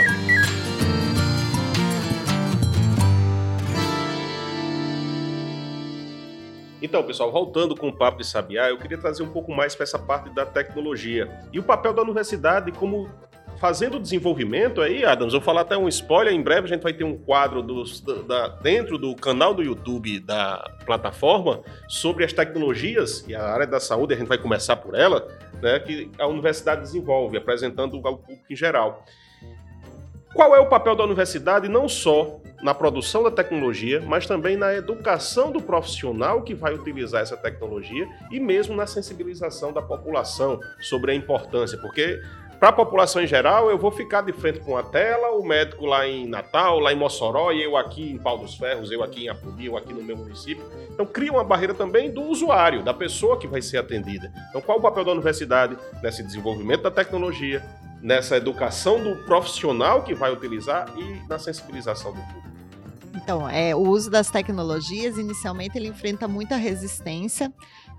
Então, 6.82 7.02
pessoal, 7.02 7.30
voltando 7.30 7.76
com 7.76 7.88
o 7.88 7.92
papo 7.92 8.18
de 8.18 8.26
Sabiá, 8.26 8.70
eu 8.70 8.78
queria 8.78 8.96
trazer 8.96 9.22
um 9.22 9.30
pouco 9.30 9.52
mais 9.52 9.75
para 9.75 9.84
essa 9.84 9.99
parte 9.99 10.30
da 10.30 10.46
tecnologia 10.46 11.28
e 11.52 11.58
o 11.58 11.62
papel 11.62 11.92
da 11.92 12.02
universidade 12.02 12.72
como 12.72 13.08
fazendo 13.58 13.99
o 13.99 14.00
desenvolvimento 14.00 14.80
aí, 14.80 15.04
Adams, 15.04 15.34
vou 15.34 15.42
falar 15.42 15.60
até 15.60 15.76
um 15.76 15.87
spoiler, 15.87 16.32
em 16.32 16.40
breve 16.40 16.66
a 16.66 16.68
gente 16.68 16.82
vai 16.82 16.94
ter 16.94 17.04
um 17.04 17.18
quadro 17.18 17.62
dos, 17.62 18.00
da, 18.00 18.49
dentro 18.49 18.96
do 18.96 19.14
canal 19.14 19.52
do 19.52 19.62
YouTube 19.62 20.18
da 20.20 20.64
plataforma 20.87 21.60
sobre 21.87 22.25
as 22.25 22.32
tecnologias 22.32 23.22
e 23.28 23.34
a 23.34 23.44
área 23.44 23.66
da 23.66 23.78
saúde, 23.78 24.14
a 24.14 24.16
gente 24.16 24.28
vai 24.28 24.38
começar 24.38 24.76
por 24.76 24.94
ela, 24.94 25.28
né, 25.60 25.78
que 25.78 26.10
a 26.18 26.26
universidade 26.26 26.80
desenvolve, 26.80 27.37
apresentando 27.37 28.00
ao 28.02 28.16
público 28.16 28.46
em 28.50 28.56
geral. 28.56 29.04
Qual 30.32 30.54
é 30.54 30.60
o 30.60 30.66
papel 30.66 30.96
da 30.96 31.04
universidade 31.04 31.68
não 31.68 31.87
só 31.87 32.40
na 32.62 32.75
produção 32.75 33.23
da 33.23 33.31
tecnologia, 33.31 34.00
mas 34.00 34.26
também 34.26 34.57
na 34.57 34.75
educação 34.75 35.50
do 35.50 35.61
profissional 35.61 36.43
que 36.43 36.55
vai 36.55 36.75
utilizar 36.75 37.23
essa 37.23 37.37
tecnologia 37.37 38.07
e 38.31 38.38
mesmo 38.38 38.76
na 38.76 38.87
sensibilização 38.87 39.73
da 39.73 39.81
população 39.81 40.61
sobre 40.81 41.12
a 41.12 41.14
importância, 41.14 41.79
porque 41.79 42.21
para 42.61 42.69
a 42.69 42.73
população 42.73 43.23
em 43.23 43.26
geral, 43.26 43.71
eu 43.71 43.79
vou 43.79 43.90
ficar 43.90 44.21
de 44.21 44.35
frente 44.35 44.61
com 44.61 44.76
a 44.76 44.83
tela, 44.83 45.31
o 45.31 45.43
médico 45.43 45.87
lá 45.87 46.07
em 46.07 46.26
Natal, 46.29 46.79
lá 46.79 46.93
em 46.93 46.97
Mossoró, 46.97 47.50
e 47.52 47.62
eu 47.62 47.75
aqui 47.75 48.12
em 48.12 48.19
Pau 48.19 48.37
dos 48.37 48.55
Ferros, 48.55 48.93
eu 48.93 49.02
aqui 49.02 49.25
em 49.25 49.29
Apodi, 49.31 49.64
eu 49.64 49.79
aqui 49.79 49.95
no 49.95 50.02
meu 50.02 50.14
município. 50.14 50.62
Então 50.93 51.07
cria 51.07 51.33
uma 51.33 51.43
barreira 51.43 51.73
também 51.73 52.11
do 52.11 52.21
usuário, 52.21 52.83
da 52.83 52.93
pessoa 52.93 53.38
que 53.38 53.47
vai 53.47 53.62
ser 53.62 53.79
atendida. 53.79 54.31
Então 54.50 54.61
qual 54.61 54.76
o 54.76 54.83
papel 54.83 55.07
da 55.07 55.12
universidade 55.12 55.75
nesse 56.02 56.23
desenvolvimento 56.23 56.83
da 56.83 56.90
tecnologia, 56.90 57.64
nessa 58.02 58.37
educação 58.37 59.02
do 59.02 59.17
profissional 59.25 60.02
que 60.02 60.12
vai 60.12 60.31
utilizar 60.31 60.87
e 60.99 61.26
na 61.26 61.38
sensibilização 61.38 62.12
do 62.12 62.21
público? 62.21 62.50
Então, 63.14 63.49
é, 63.49 63.75
o 63.75 63.81
uso 63.81 64.11
das 64.11 64.31
tecnologias, 64.31 65.19
inicialmente, 65.19 65.76
ele 65.76 65.88
enfrenta 65.88 66.29
muita 66.29 66.57
resistência. 66.57 67.52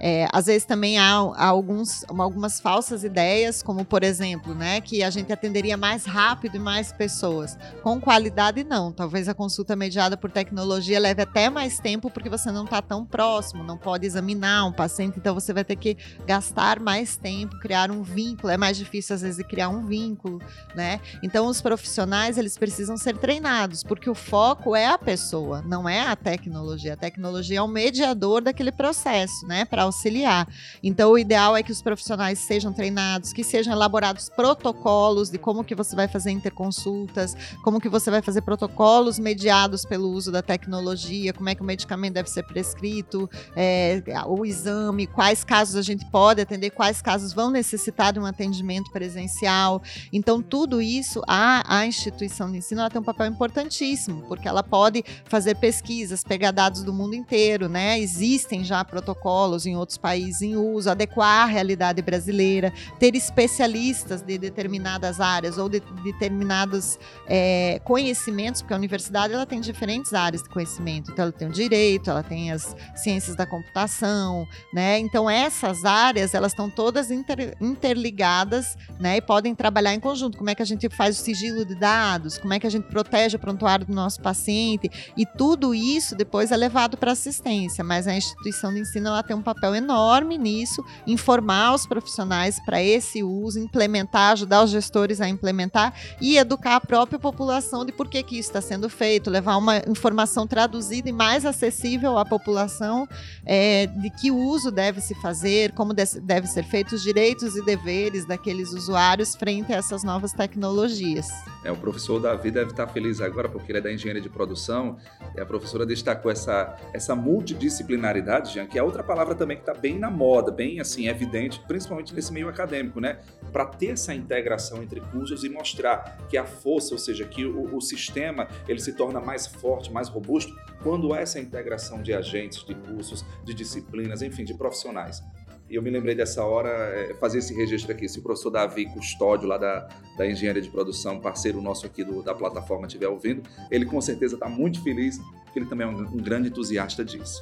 É, 0.04 0.28
às 0.34 0.48
vezes 0.48 0.66
também 0.66 0.98
há, 0.98 1.12
há, 1.14 1.46
alguns, 1.46 2.04
algumas 2.08 2.60
falsas 2.60 3.04
ideias, 3.04 3.62
como 3.62 3.86
por 3.86 4.04
exemplo, 4.04 4.56
né, 4.56 4.82
que 4.82 5.04
a 5.04 5.12
gente 5.12 5.32
atenderia 5.32 5.78
mais 5.78 6.06
rápido 6.06 6.56
e 6.56 6.60
mais 6.60 6.92
pessoas. 6.92 7.56
Com 7.84 8.02
qualidade, 8.02 8.64
não. 8.64 8.92
Talvez 8.92 9.30
a 9.30 9.36
consulta 9.36 9.76
mediada 9.76 10.18
por 10.18 10.32
tecnologia 10.32 11.00
leve 11.00 11.22
até 11.22 11.52
mais 11.52 11.78
tempo, 11.80 12.10
porque 12.10 12.30
você 12.30 12.52
não 12.52 12.64
está 12.64 12.82
tão 12.82 13.06
próximo, 13.06 13.64
não 13.64 13.78
pode 13.78 14.08
examinar 14.08 14.66
um 14.66 14.72
paciente, 14.72 15.20
então 15.20 15.36
você 15.36 15.54
vai 15.54 15.64
ter 15.64 15.76
que 15.76 15.96
gastar 16.26 16.80
mais 16.80 17.16
tempo, 17.16 17.60
criar 17.60 17.92
um 17.92 18.02
vínculo. 18.02 18.52
É 18.52 18.58
mais 18.58 18.78
difícil, 18.78 19.16
às 19.16 19.22
vezes, 19.22 19.46
criar 19.46 19.70
um 19.70 19.86
vínculo, 19.86 20.42
né? 20.74 21.00
Então, 21.22 21.46
os 21.46 21.62
profissionais, 21.62 22.40
eles 22.40 22.58
precisam 22.58 22.98
ser 22.98 23.18
treinados, 23.18 23.84
porque 23.84 24.10
o 24.10 24.16
foco 24.16 24.76
é 24.76 24.88
a 24.88 24.98
pessoa, 24.98 25.62
não 25.62 25.88
é 25.88 26.02
a 26.02 26.16
tecnologia. 26.16 26.94
A 26.94 26.98
tecnologia 26.98 27.60
é 27.60 27.62
um 27.62 27.68
mediador 27.68 28.42
daquele 28.42 28.72
processo, 28.72 29.46
né? 29.46 29.64
Para 29.66 29.91
auxiliar. 29.92 30.48
Então, 30.82 31.12
o 31.12 31.18
ideal 31.18 31.56
é 31.56 31.62
que 31.62 31.72
os 31.72 31.82
profissionais 31.82 32.40
sejam 32.40 32.74
treinados, 32.74 33.34
que 33.34 33.44
sejam 33.44 33.74
elaborados 33.74 34.30
protocolos 34.30 35.30
de 35.30 35.38
como 35.38 35.64
que 35.64 35.76
você 35.76 35.96
vai 35.96 36.08
fazer 36.08 36.32
interconsultas, 36.32 37.36
como 37.64 37.80
que 37.80 37.90
você 37.90 38.10
vai 38.10 38.22
fazer 38.22 38.42
protocolos 38.42 39.20
mediados 39.20 39.86
pelo 39.86 40.10
uso 40.10 40.32
da 40.32 40.42
tecnologia, 40.42 41.34
como 41.34 41.50
é 41.50 41.56
que 41.56 41.62
o 41.62 41.66
medicamento 41.66 42.14
deve 42.14 42.30
ser 42.30 42.44
prescrito, 42.44 43.30
é, 43.56 44.02
o 44.26 44.46
exame, 44.46 45.06
quais 45.08 45.44
casos 45.44 45.76
a 45.76 45.82
gente 45.82 46.06
pode 46.10 46.42
atender, 46.42 46.72
quais 46.72 47.02
casos 47.02 47.34
vão 47.34 47.52
necessitar 47.52 48.14
de 48.14 48.20
um 48.20 48.26
atendimento 48.26 48.92
presencial. 48.92 49.82
Então, 50.12 50.42
tudo 50.42 50.82
isso, 50.82 51.22
a, 51.28 51.80
a 51.80 51.86
instituição 51.86 52.52
de 52.52 52.58
ensino 52.58 52.90
tem 52.90 53.02
um 53.02 53.04
papel 53.04 53.28
importantíssimo, 53.28 54.24
porque 54.28 54.48
ela 54.48 54.64
pode 54.64 55.04
fazer 55.26 55.56
pesquisas, 55.56 56.24
pegar 56.24 56.52
dados 56.52 56.84
do 56.84 56.94
mundo 56.94 57.16
inteiro, 57.16 57.68
né? 57.68 58.00
Existem 58.00 58.64
já 58.64 58.84
protocolos 58.84 59.66
em 59.66 59.76
outros 59.82 59.98
países 59.98 60.42
em 60.42 60.56
uso, 60.56 60.90
adequar 60.90 61.44
à 61.44 61.46
realidade 61.46 62.02
brasileira, 62.02 62.74
ter 63.00 63.16
especialistas 63.16 64.22
de 64.22 64.38
determinadas 64.38 65.20
áreas 65.20 65.58
ou 65.58 65.68
de 65.68 65.82
determinados 66.04 66.98
é, 67.28 67.82
conhecimentos, 67.84 68.62
porque 68.62 68.74
a 68.74 68.78
universidade 68.78 69.34
ela 69.34 69.46
tem 69.46 69.60
diferentes 69.60 70.14
áreas 70.14 70.44
de 70.44 70.50
conhecimento. 70.50 71.12
Então, 71.12 71.24
ela 71.24 71.32
tem 71.32 71.48
o 71.48 71.52
direito, 71.52 72.10
ela 72.10 72.24
tem 72.24 72.52
as 72.52 72.76
ciências 72.96 73.36
da 73.36 73.46
computação, 73.46 74.48
né? 74.74 75.00
Então, 75.00 75.30
essas 75.30 75.84
áreas 75.84 76.34
elas 76.34 76.52
estão 76.52 76.70
todas 76.70 77.12
inter, 77.12 77.56
interligadas, 77.60 78.78
né? 79.00 79.18
E 79.18 79.22
podem 79.22 79.54
trabalhar 79.54 79.94
em 79.94 80.00
conjunto. 80.00 80.38
Como 80.38 80.50
é 80.50 80.56
que 80.56 80.62
a 80.62 80.66
gente 80.66 80.90
faz 80.90 81.20
o 81.20 81.24
sigilo 81.24 81.66
de 81.66 81.76
dados? 81.76 82.38
Como 82.38 82.54
é 82.54 82.60
que 82.60 82.68
a 82.68 82.70
gente 82.70 82.88
protege 82.88 83.36
o 83.36 83.40
prontuário 83.40 83.86
do 83.86 83.94
nosso 83.94 84.22
paciente? 84.22 84.90
E 85.18 85.26
tudo 85.26 85.74
isso 85.74 86.16
depois 86.16 86.52
é 86.52 86.58
levado 86.58 86.98
para 86.98 87.12
assistência, 87.12 87.84
mas 87.84 88.08
a 88.08 88.16
instituição 88.16 88.74
de 88.74 88.80
ensino 88.80 89.08
ela 89.08 89.24
tem 89.24 89.36
um 89.36 89.42
papel 89.42 89.61
enorme 89.76 90.38
nisso, 90.38 90.84
informar 91.06 91.74
os 91.74 91.86
profissionais 91.86 92.60
para 92.66 92.82
esse 92.82 93.24
uso, 93.24 93.60
implementar, 93.60 94.34
ajudar 94.34 94.64
os 94.64 94.72
gestores 94.72 95.22
a 95.22 95.28
implementar 95.28 95.94
e 96.20 96.38
educar 96.38 96.76
a 96.76 96.82
própria 96.82 97.20
população 97.20 97.86
de 97.86 97.92
por 97.92 98.08
que, 98.08 98.22
que 98.24 98.38
isso 98.38 98.50
está 98.50 98.62
sendo 98.62 98.90
feito, 98.90 99.30
levar 99.30 99.58
uma 99.58 99.78
informação 99.88 100.48
traduzida 100.48 101.10
e 101.10 101.12
mais 101.12 101.46
acessível 101.46 102.18
à 102.18 102.26
população 102.26 103.08
é, 103.46 103.88
de 103.88 104.10
que 104.10 104.32
uso 104.32 104.72
deve 104.72 105.02
se 105.02 105.14
fazer, 105.16 105.72
como 105.74 105.94
deve 105.94 106.48
ser 106.48 106.64
feito, 106.64 106.96
os 106.96 107.04
direitos 107.04 107.56
e 107.56 107.64
deveres 107.64 108.26
daqueles 108.26 108.72
usuários 108.74 109.36
frente 109.36 109.72
a 109.74 109.78
essas 109.78 110.04
novas 110.04 110.34
tecnologias. 110.34 111.28
É, 111.64 111.72
o 111.72 111.78
professor 111.78 112.20
Davi 112.20 112.50
deve 112.50 112.72
estar 112.72 112.88
feliz 112.88 113.22
agora, 113.22 113.48
porque 113.48 113.72
ele 113.72 113.80
é 113.80 113.82
da 113.82 113.92
engenharia 113.92 114.22
de 114.22 114.30
produção, 114.30 114.98
e 115.36 115.42
a 115.42 115.46
professora 115.46 115.86
destacou 115.86 116.32
essa, 116.32 116.76
essa 116.94 117.16
multidisciplinaridade, 117.16 118.54
Jean, 118.54 118.66
que 118.66 118.78
é 118.78 118.84
outra 118.84 119.04
palavra 119.04 119.36
também 119.52 119.58
que 119.58 119.62
está 119.62 119.74
bem 119.74 120.00
na 120.00 120.10
moda, 120.10 120.52
bem 120.52 120.80
assim, 120.80 121.08
evidente, 121.08 121.60
principalmente 121.68 122.14
nesse 122.14 122.32
meio 122.32 122.48
acadêmico, 122.48 123.00
né? 123.00 123.20
Para 123.52 123.66
ter 123.66 123.88
essa 123.88 124.14
integração 124.14 124.82
entre 124.82 125.02
cursos 125.02 125.44
e 125.44 125.50
mostrar 125.50 126.18
que 126.30 126.38
a 126.38 126.46
força, 126.46 126.94
ou 126.94 127.00
seja, 127.00 127.26
que 127.26 127.46
o, 127.46 127.76
o 127.76 127.82
sistema 127.82 128.48
ele 128.68 128.80
se 128.80 128.94
torna 128.94 129.20
mais 129.20 129.48
forte, 129.48 129.92
mais 129.92 130.08
robusto, 130.08 130.54
quando 130.82 131.14
há 131.14 131.20
essa 131.20 131.40
integração 131.40 132.02
de 132.02 132.14
agentes, 132.14 132.64
de 132.66 132.76
cursos, 132.76 133.26
de 133.44 133.54
disciplinas, 133.54 134.22
enfim, 134.22 134.44
de 134.44 134.54
profissionais. 134.54 135.22
E 135.70 135.76
eu 135.76 135.82
me 135.82 135.90
lembrei 135.90 136.14
dessa 136.14 136.44
hora, 136.44 136.70
é, 136.70 137.14
fazer 137.16 137.40
esse 137.40 137.54
registro 137.54 137.94
aqui. 137.94 138.08
Se 138.08 138.20
o 138.20 138.22
professor 138.22 138.50
Davi 138.50 138.86
Custódio, 138.88 139.48
lá 139.48 139.58
da, 139.58 139.88
da 140.18 140.28
Engenharia 140.30 140.62
de 140.62 140.70
Produção, 140.70 141.20
parceiro 141.20 141.62
nosso 141.62 141.86
aqui 141.86 142.04
do, 142.04 142.22
da 142.22 142.36
plataforma, 142.36 142.88
estiver 142.88 143.08
ouvindo, 143.08 143.42
ele 143.70 143.86
com 143.86 144.02
certeza 144.02 144.36
está 144.36 144.50
muito 144.50 144.84
feliz, 144.84 145.18
porque 145.46 145.60
ele 145.60 145.66
também 145.68 145.88
é 145.88 145.90
um, 145.90 146.02
um 146.02 146.18
grande 146.18 146.50
entusiasta 146.50 147.06
disso. 147.06 147.42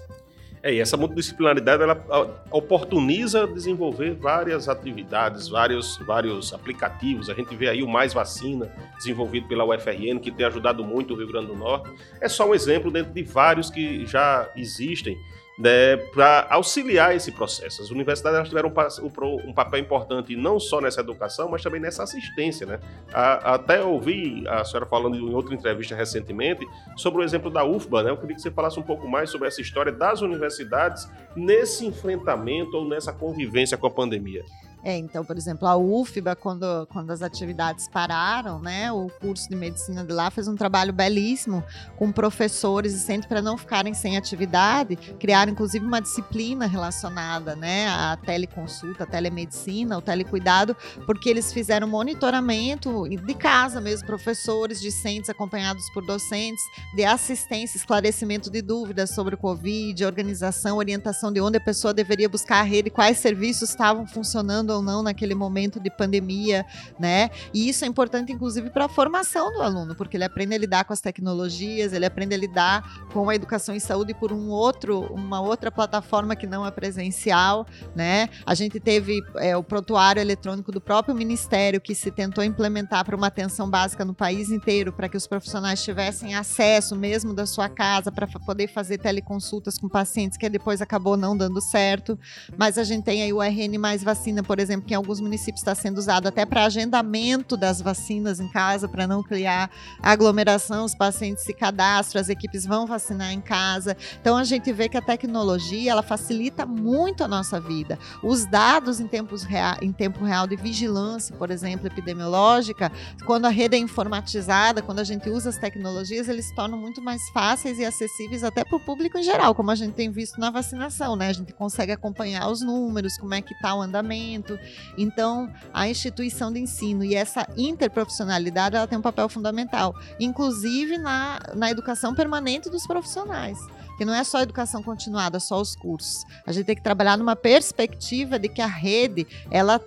É, 0.62 0.74
e 0.74 0.80
essa 0.80 0.98
multidisciplinaridade 0.98 1.84
ela 1.84 2.44
oportuniza 2.51 3.48
desenvolver 3.48 4.13
várias 4.13 4.68
atividades, 4.68 5.48
vários, 5.48 5.98
vários 6.00 6.54
aplicativos. 6.54 7.30
A 7.30 7.34
gente 7.34 7.56
vê 7.56 7.70
aí 7.70 7.82
o 7.82 7.88
Mais 7.88 8.13
Vacina, 8.13 8.70
desenvolvido 8.98 9.48
pela 9.48 9.63
UFRN, 9.63 10.20
que 10.20 10.32
tem 10.32 10.46
ajudado 10.46 10.84
muito 10.84 11.13
o 11.13 11.18
Rio 11.18 11.28
Grande 11.28 11.48
do 11.48 11.56
Norte. 11.56 11.89
É 12.20 12.28
só 12.28 12.50
um 12.50 12.54
exemplo 12.54 12.92
dentro 12.92 13.13
de 13.13 13.24
vários 13.24 13.70
que 13.70 14.06
já 14.06 14.50
existem 14.56 15.18
né, 15.60 15.98
para 15.98 16.48
auxiliar 16.50 17.13
esse 17.13 17.34
processo. 17.34 17.82
As 17.82 17.92
universidades 17.92 18.48
tiveram 18.48 18.70
um, 18.70 19.50
um, 19.50 19.54
papel 19.54 19.82
importante 19.82 20.34
não 20.34 20.58
só 20.58 20.80
nessa 20.80 21.01
educação, 21.01 21.50
mas 21.50 21.62
também 21.62 21.82
nessa 21.82 22.01
assistência. 22.01 22.66
Né? 22.66 22.80
A, 23.13 23.56
até 23.56 23.84
ouvi 23.84 24.48
a 24.48 24.63
senhora 24.63 24.86
falando 24.86 25.18
em 25.18 25.34
outra 25.34 25.54
entrevista 25.54 25.94
recentemente 25.94 26.66
sobre 26.96 27.22
o 27.22 27.25
exemplo 27.25 27.51
da 27.51 27.66
UFBA. 27.66 28.04
Né? 28.04 28.10
Eu 28.10 28.18
queria 28.18 28.38
que 28.38 28.42
você 28.42 28.50
falasse 28.50 28.80
um 28.80 28.84
pouco 28.84 29.06
mais 29.06 29.30
sobre 29.30 29.50
essa 29.50 29.60
história 29.60 29.92
das 29.92 30.22
universidades 30.22 31.10
nesse 31.36 31.86
enfrentamento 31.86 32.78
ou 32.78 32.88
nessa 32.88 33.12
convivência 33.12 33.78
com 33.78 33.88
a 33.88 33.92
pandemia. 33.92 34.46
É, 34.84 34.96
então, 34.98 35.26
por 35.26 35.38
exemplo, 35.38 35.68
a 35.68 35.76
UFBA, 35.76 36.36
quando, 36.36 36.88
quando 36.88 37.12
as 37.12 37.22
atividades 37.22 37.88
pararam, 37.90 38.60
né, 38.62 38.92
o 38.92 39.10
curso 39.20 39.50
de 39.50 39.56
medicina 39.56 40.06
de 40.06 40.14
lá 40.14 40.32
fez 40.32 40.48
um 40.48 40.56
trabalho 40.56 40.94
belíssimo 40.94 41.64
com 41.98 42.12
professores 42.12 42.94
e 42.94 43.00
sempre 43.00 43.28
para 43.28 43.42
não 43.42 43.58
ficarem 43.58 43.94
sem 43.94 44.16
atividade, 44.16 44.96
criaram 45.20 45.52
inclusive 45.52 45.86
uma 45.86 46.00
disciplina 46.00 46.66
relacionada, 46.66 47.56
né, 47.56 47.90
à 47.90 48.18
teleconsulta, 48.18 49.04
à 49.04 49.08
telemedicina, 49.08 49.96
ao 49.96 50.02
telecuidado, 50.02 50.76
porque 51.06 51.30
eles 51.30 51.52
fizeram 51.52 51.88
monitoramento 51.88 53.08
de 53.10 53.34
casa 53.34 53.82
mesmo, 53.82 54.08
professores, 54.08 54.80
discentes 54.80 55.30
acompanhados 55.30 55.90
por 55.94 56.06
docentes, 56.06 56.64
de 56.96 57.04
assistência, 57.04 57.76
esclarecimento 57.76 58.50
de 58.50 58.62
dúvidas 58.62 59.10
sobre 59.10 59.36
o 59.36 59.38
Covid, 59.38 60.06
organização, 60.06 60.78
orientação 60.78 61.34
de 61.34 61.42
onde 61.42 61.58
a 61.58 61.62
pessoa 61.62 61.94
deveria 61.94 62.30
buscar 62.30 62.60
a 62.60 62.64
rede, 62.64 62.90
quais 62.90 63.18
serviços 63.18 63.70
estavam 63.70 64.08
funcionando 64.08 64.69
ou 64.70 64.82
não 64.82 65.04
naquele 65.04 65.36
momento 65.36 65.80
de 65.80 65.90
pandemia, 65.90 66.66
né? 67.00 67.30
E 67.54 67.70
isso 67.70 67.86
é 67.86 67.88
importante, 67.88 68.32
inclusive, 68.32 68.70
para 68.70 68.86
a 68.86 68.90
formação 68.90 69.52
do 69.54 69.62
aluno, 69.62 69.96
porque 69.96 70.18
ele 70.18 70.24
aprende 70.24 70.56
a 70.56 70.58
lidar 70.58 70.86
com 70.86 70.94
as 70.94 71.02
tecnologias, 71.02 71.94
ele 71.94 72.06
aprende 72.06 72.36
a 72.36 72.38
lidar 72.38 73.08
com 73.12 73.30
a 73.30 73.36
educação 73.36 73.76
em 73.76 73.80
saúde 73.80 74.14
por 74.14 74.32
um 74.32 74.50
outro, 74.50 75.02
uma 75.14 75.42
outra 75.42 75.72
plataforma 75.72 76.36
que 76.36 76.48
não 76.48 76.66
é 76.66 76.72
presencial, 76.72 77.66
né? 77.96 78.30
A 78.46 78.54
gente 78.54 78.80
teve 78.80 79.22
é, 79.38 79.56
o 79.56 79.64
prontuário 79.64 80.20
eletrônico 80.20 80.72
do 80.72 80.82
próprio 80.82 81.16
Ministério 81.16 81.82
que 81.82 81.96
se 81.96 82.12
tentou 82.12 82.44
implementar 82.44 83.06
para 83.06 83.16
uma 83.16 83.28
atenção 83.28 83.70
básica 83.70 84.06
no 84.06 84.14
país 84.14 84.50
inteiro, 84.50 84.92
para 84.94 85.10
que 85.10 85.18
os 85.18 85.28
profissionais 85.28 85.84
tivessem 85.84 86.36
acesso 86.36 86.96
mesmo 86.96 87.34
da 87.34 87.46
sua 87.46 87.70
casa 87.70 88.12
para 88.12 88.28
poder 88.28 88.68
fazer 88.68 88.98
teleconsultas 88.98 89.78
com 89.78 89.88
pacientes, 89.88 90.38
que 90.38 90.50
depois 90.50 90.82
acabou 90.82 91.16
não 91.16 91.36
dando 91.36 91.62
certo. 91.62 92.18
Mas 92.58 92.78
a 92.78 92.84
gente 92.84 93.04
tem 93.04 93.24
aí 93.24 93.34
o 93.34 93.42
RN 93.42 93.78
mais 93.80 94.04
vacina, 94.04 94.44
por 94.44 94.59
exemplo, 94.60 94.88
que 94.88 94.94
em 94.94 94.98
alguns 94.98 95.20
municípios 95.20 95.62
está 95.62 95.74
sendo 95.74 95.98
usado 95.98 96.28
até 96.28 96.46
para 96.46 96.66
agendamento 96.66 97.56
das 97.58 97.82
vacinas 97.82 98.39
em 98.39 98.48
casa, 98.48 98.88
para 98.88 99.08
não 99.08 99.24
criar 99.24 99.70
aglomeração, 100.01 100.86
os 100.86 100.96
pacientes 100.96 101.44
se 101.44 101.54
cadastram, 101.54 102.22
as 102.22 102.30
equipes 102.30 102.66
vão 102.66 102.86
vacinar 102.86 103.32
em 103.32 103.42
casa. 103.42 103.96
Então 104.22 104.38
a 104.38 104.44
gente 104.44 104.72
vê 104.72 104.89
que 104.89 104.98
a 104.98 105.01
tecnologia 105.01 105.92
ela 105.92 106.04
facilita 106.04 106.65
muito 106.65 107.24
a 107.24 107.28
nossa 107.28 107.60
vida. 107.60 107.98
Os 108.24 108.45
dados 108.45 109.00
em, 109.00 109.08
tempos 109.08 109.43
real, 109.43 109.78
em 109.82 109.91
tempo 109.91 110.24
real 110.24 110.48
de 110.48 110.56
vigilância, 110.56 111.36
por 111.36 111.52
exemplo, 111.52 111.88
epidemiológica, 111.88 112.91
quando 113.26 113.45
a 113.45 113.50
rede 113.50 113.76
é 113.76 113.80
informatizada, 113.80 114.82
quando 114.82 115.00
a 115.00 115.04
gente 115.04 115.30
usa 115.30 115.50
as 115.50 115.58
tecnologias, 115.58 116.28
eles 116.28 116.45
se 116.45 116.56
tornam 116.56 116.78
muito 116.78 117.02
mais 117.02 117.22
fáceis 117.30 117.80
e 117.80 117.86
acessíveis 117.86 118.43
até 118.43 118.63
para 118.63 118.78
o 118.78 118.80
público 118.80 119.17
em 119.17 119.24
geral, 119.24 119.54
como 119.54 119.72
a 119.72 119.76
gente 119.76 119.93
tem 119.93 120.10
visto 120.12 120.39
na 120.39 120.50
vacinação, 120.50 121.15
né? 121.15 121.30
A 121.30 121.34
gente 121.34 121.54
consegue 121.54 121.91
acompanhar 121.91 122.50
os 122.50 122.62
números, 122.62 123.17
como 123.17 123.34
é 123.34 123.41
que 123.41 123.54
está 123.54 123.76
o 123.76 123.82
andamento 123.82 124.49
então, 124.98 125.52
a 125.74 125.90
instituição 125.90 126.52
de 126.52 126.60
ensino 126.60 127.04
e 127.04 127.16
essa 127.16 127.46
interprofissionalidade 127.58 128.76
ela 128.76 128.88
tem 128.88 128.98
um 128.98 129.02
papel 129.02 129.28
fundamental, 129.28 129.94
inclusive 130.20 130.98
na, 130.98 131.40
na 131.56 131.70
educação 131.70 132.16
permanente 132.16 132.70
dos 132.70 132.88
profissionais 132.88 133.58
que 134.00 134.06
não 134.06 134.14
é 134.14 134.24
só 134.24 134.40
educação 134.40 134.82
continuada, 134.82 135.42
só 135.42 135.60
os 135.60 135.76
cursos. 135.76 136.24
A 136.48 136.54
gente 136.54 136.66
tem 136.66 136.76
que 136.76 136.82
trabalhar 136.82 137.18
numa 137.18 137.36
perspectiva 137.36 138.40
de 138.40 138.48
que 138.48 138.62
a 138.62 138.66
rede 138.66 139.28
ela, 139.52 139.82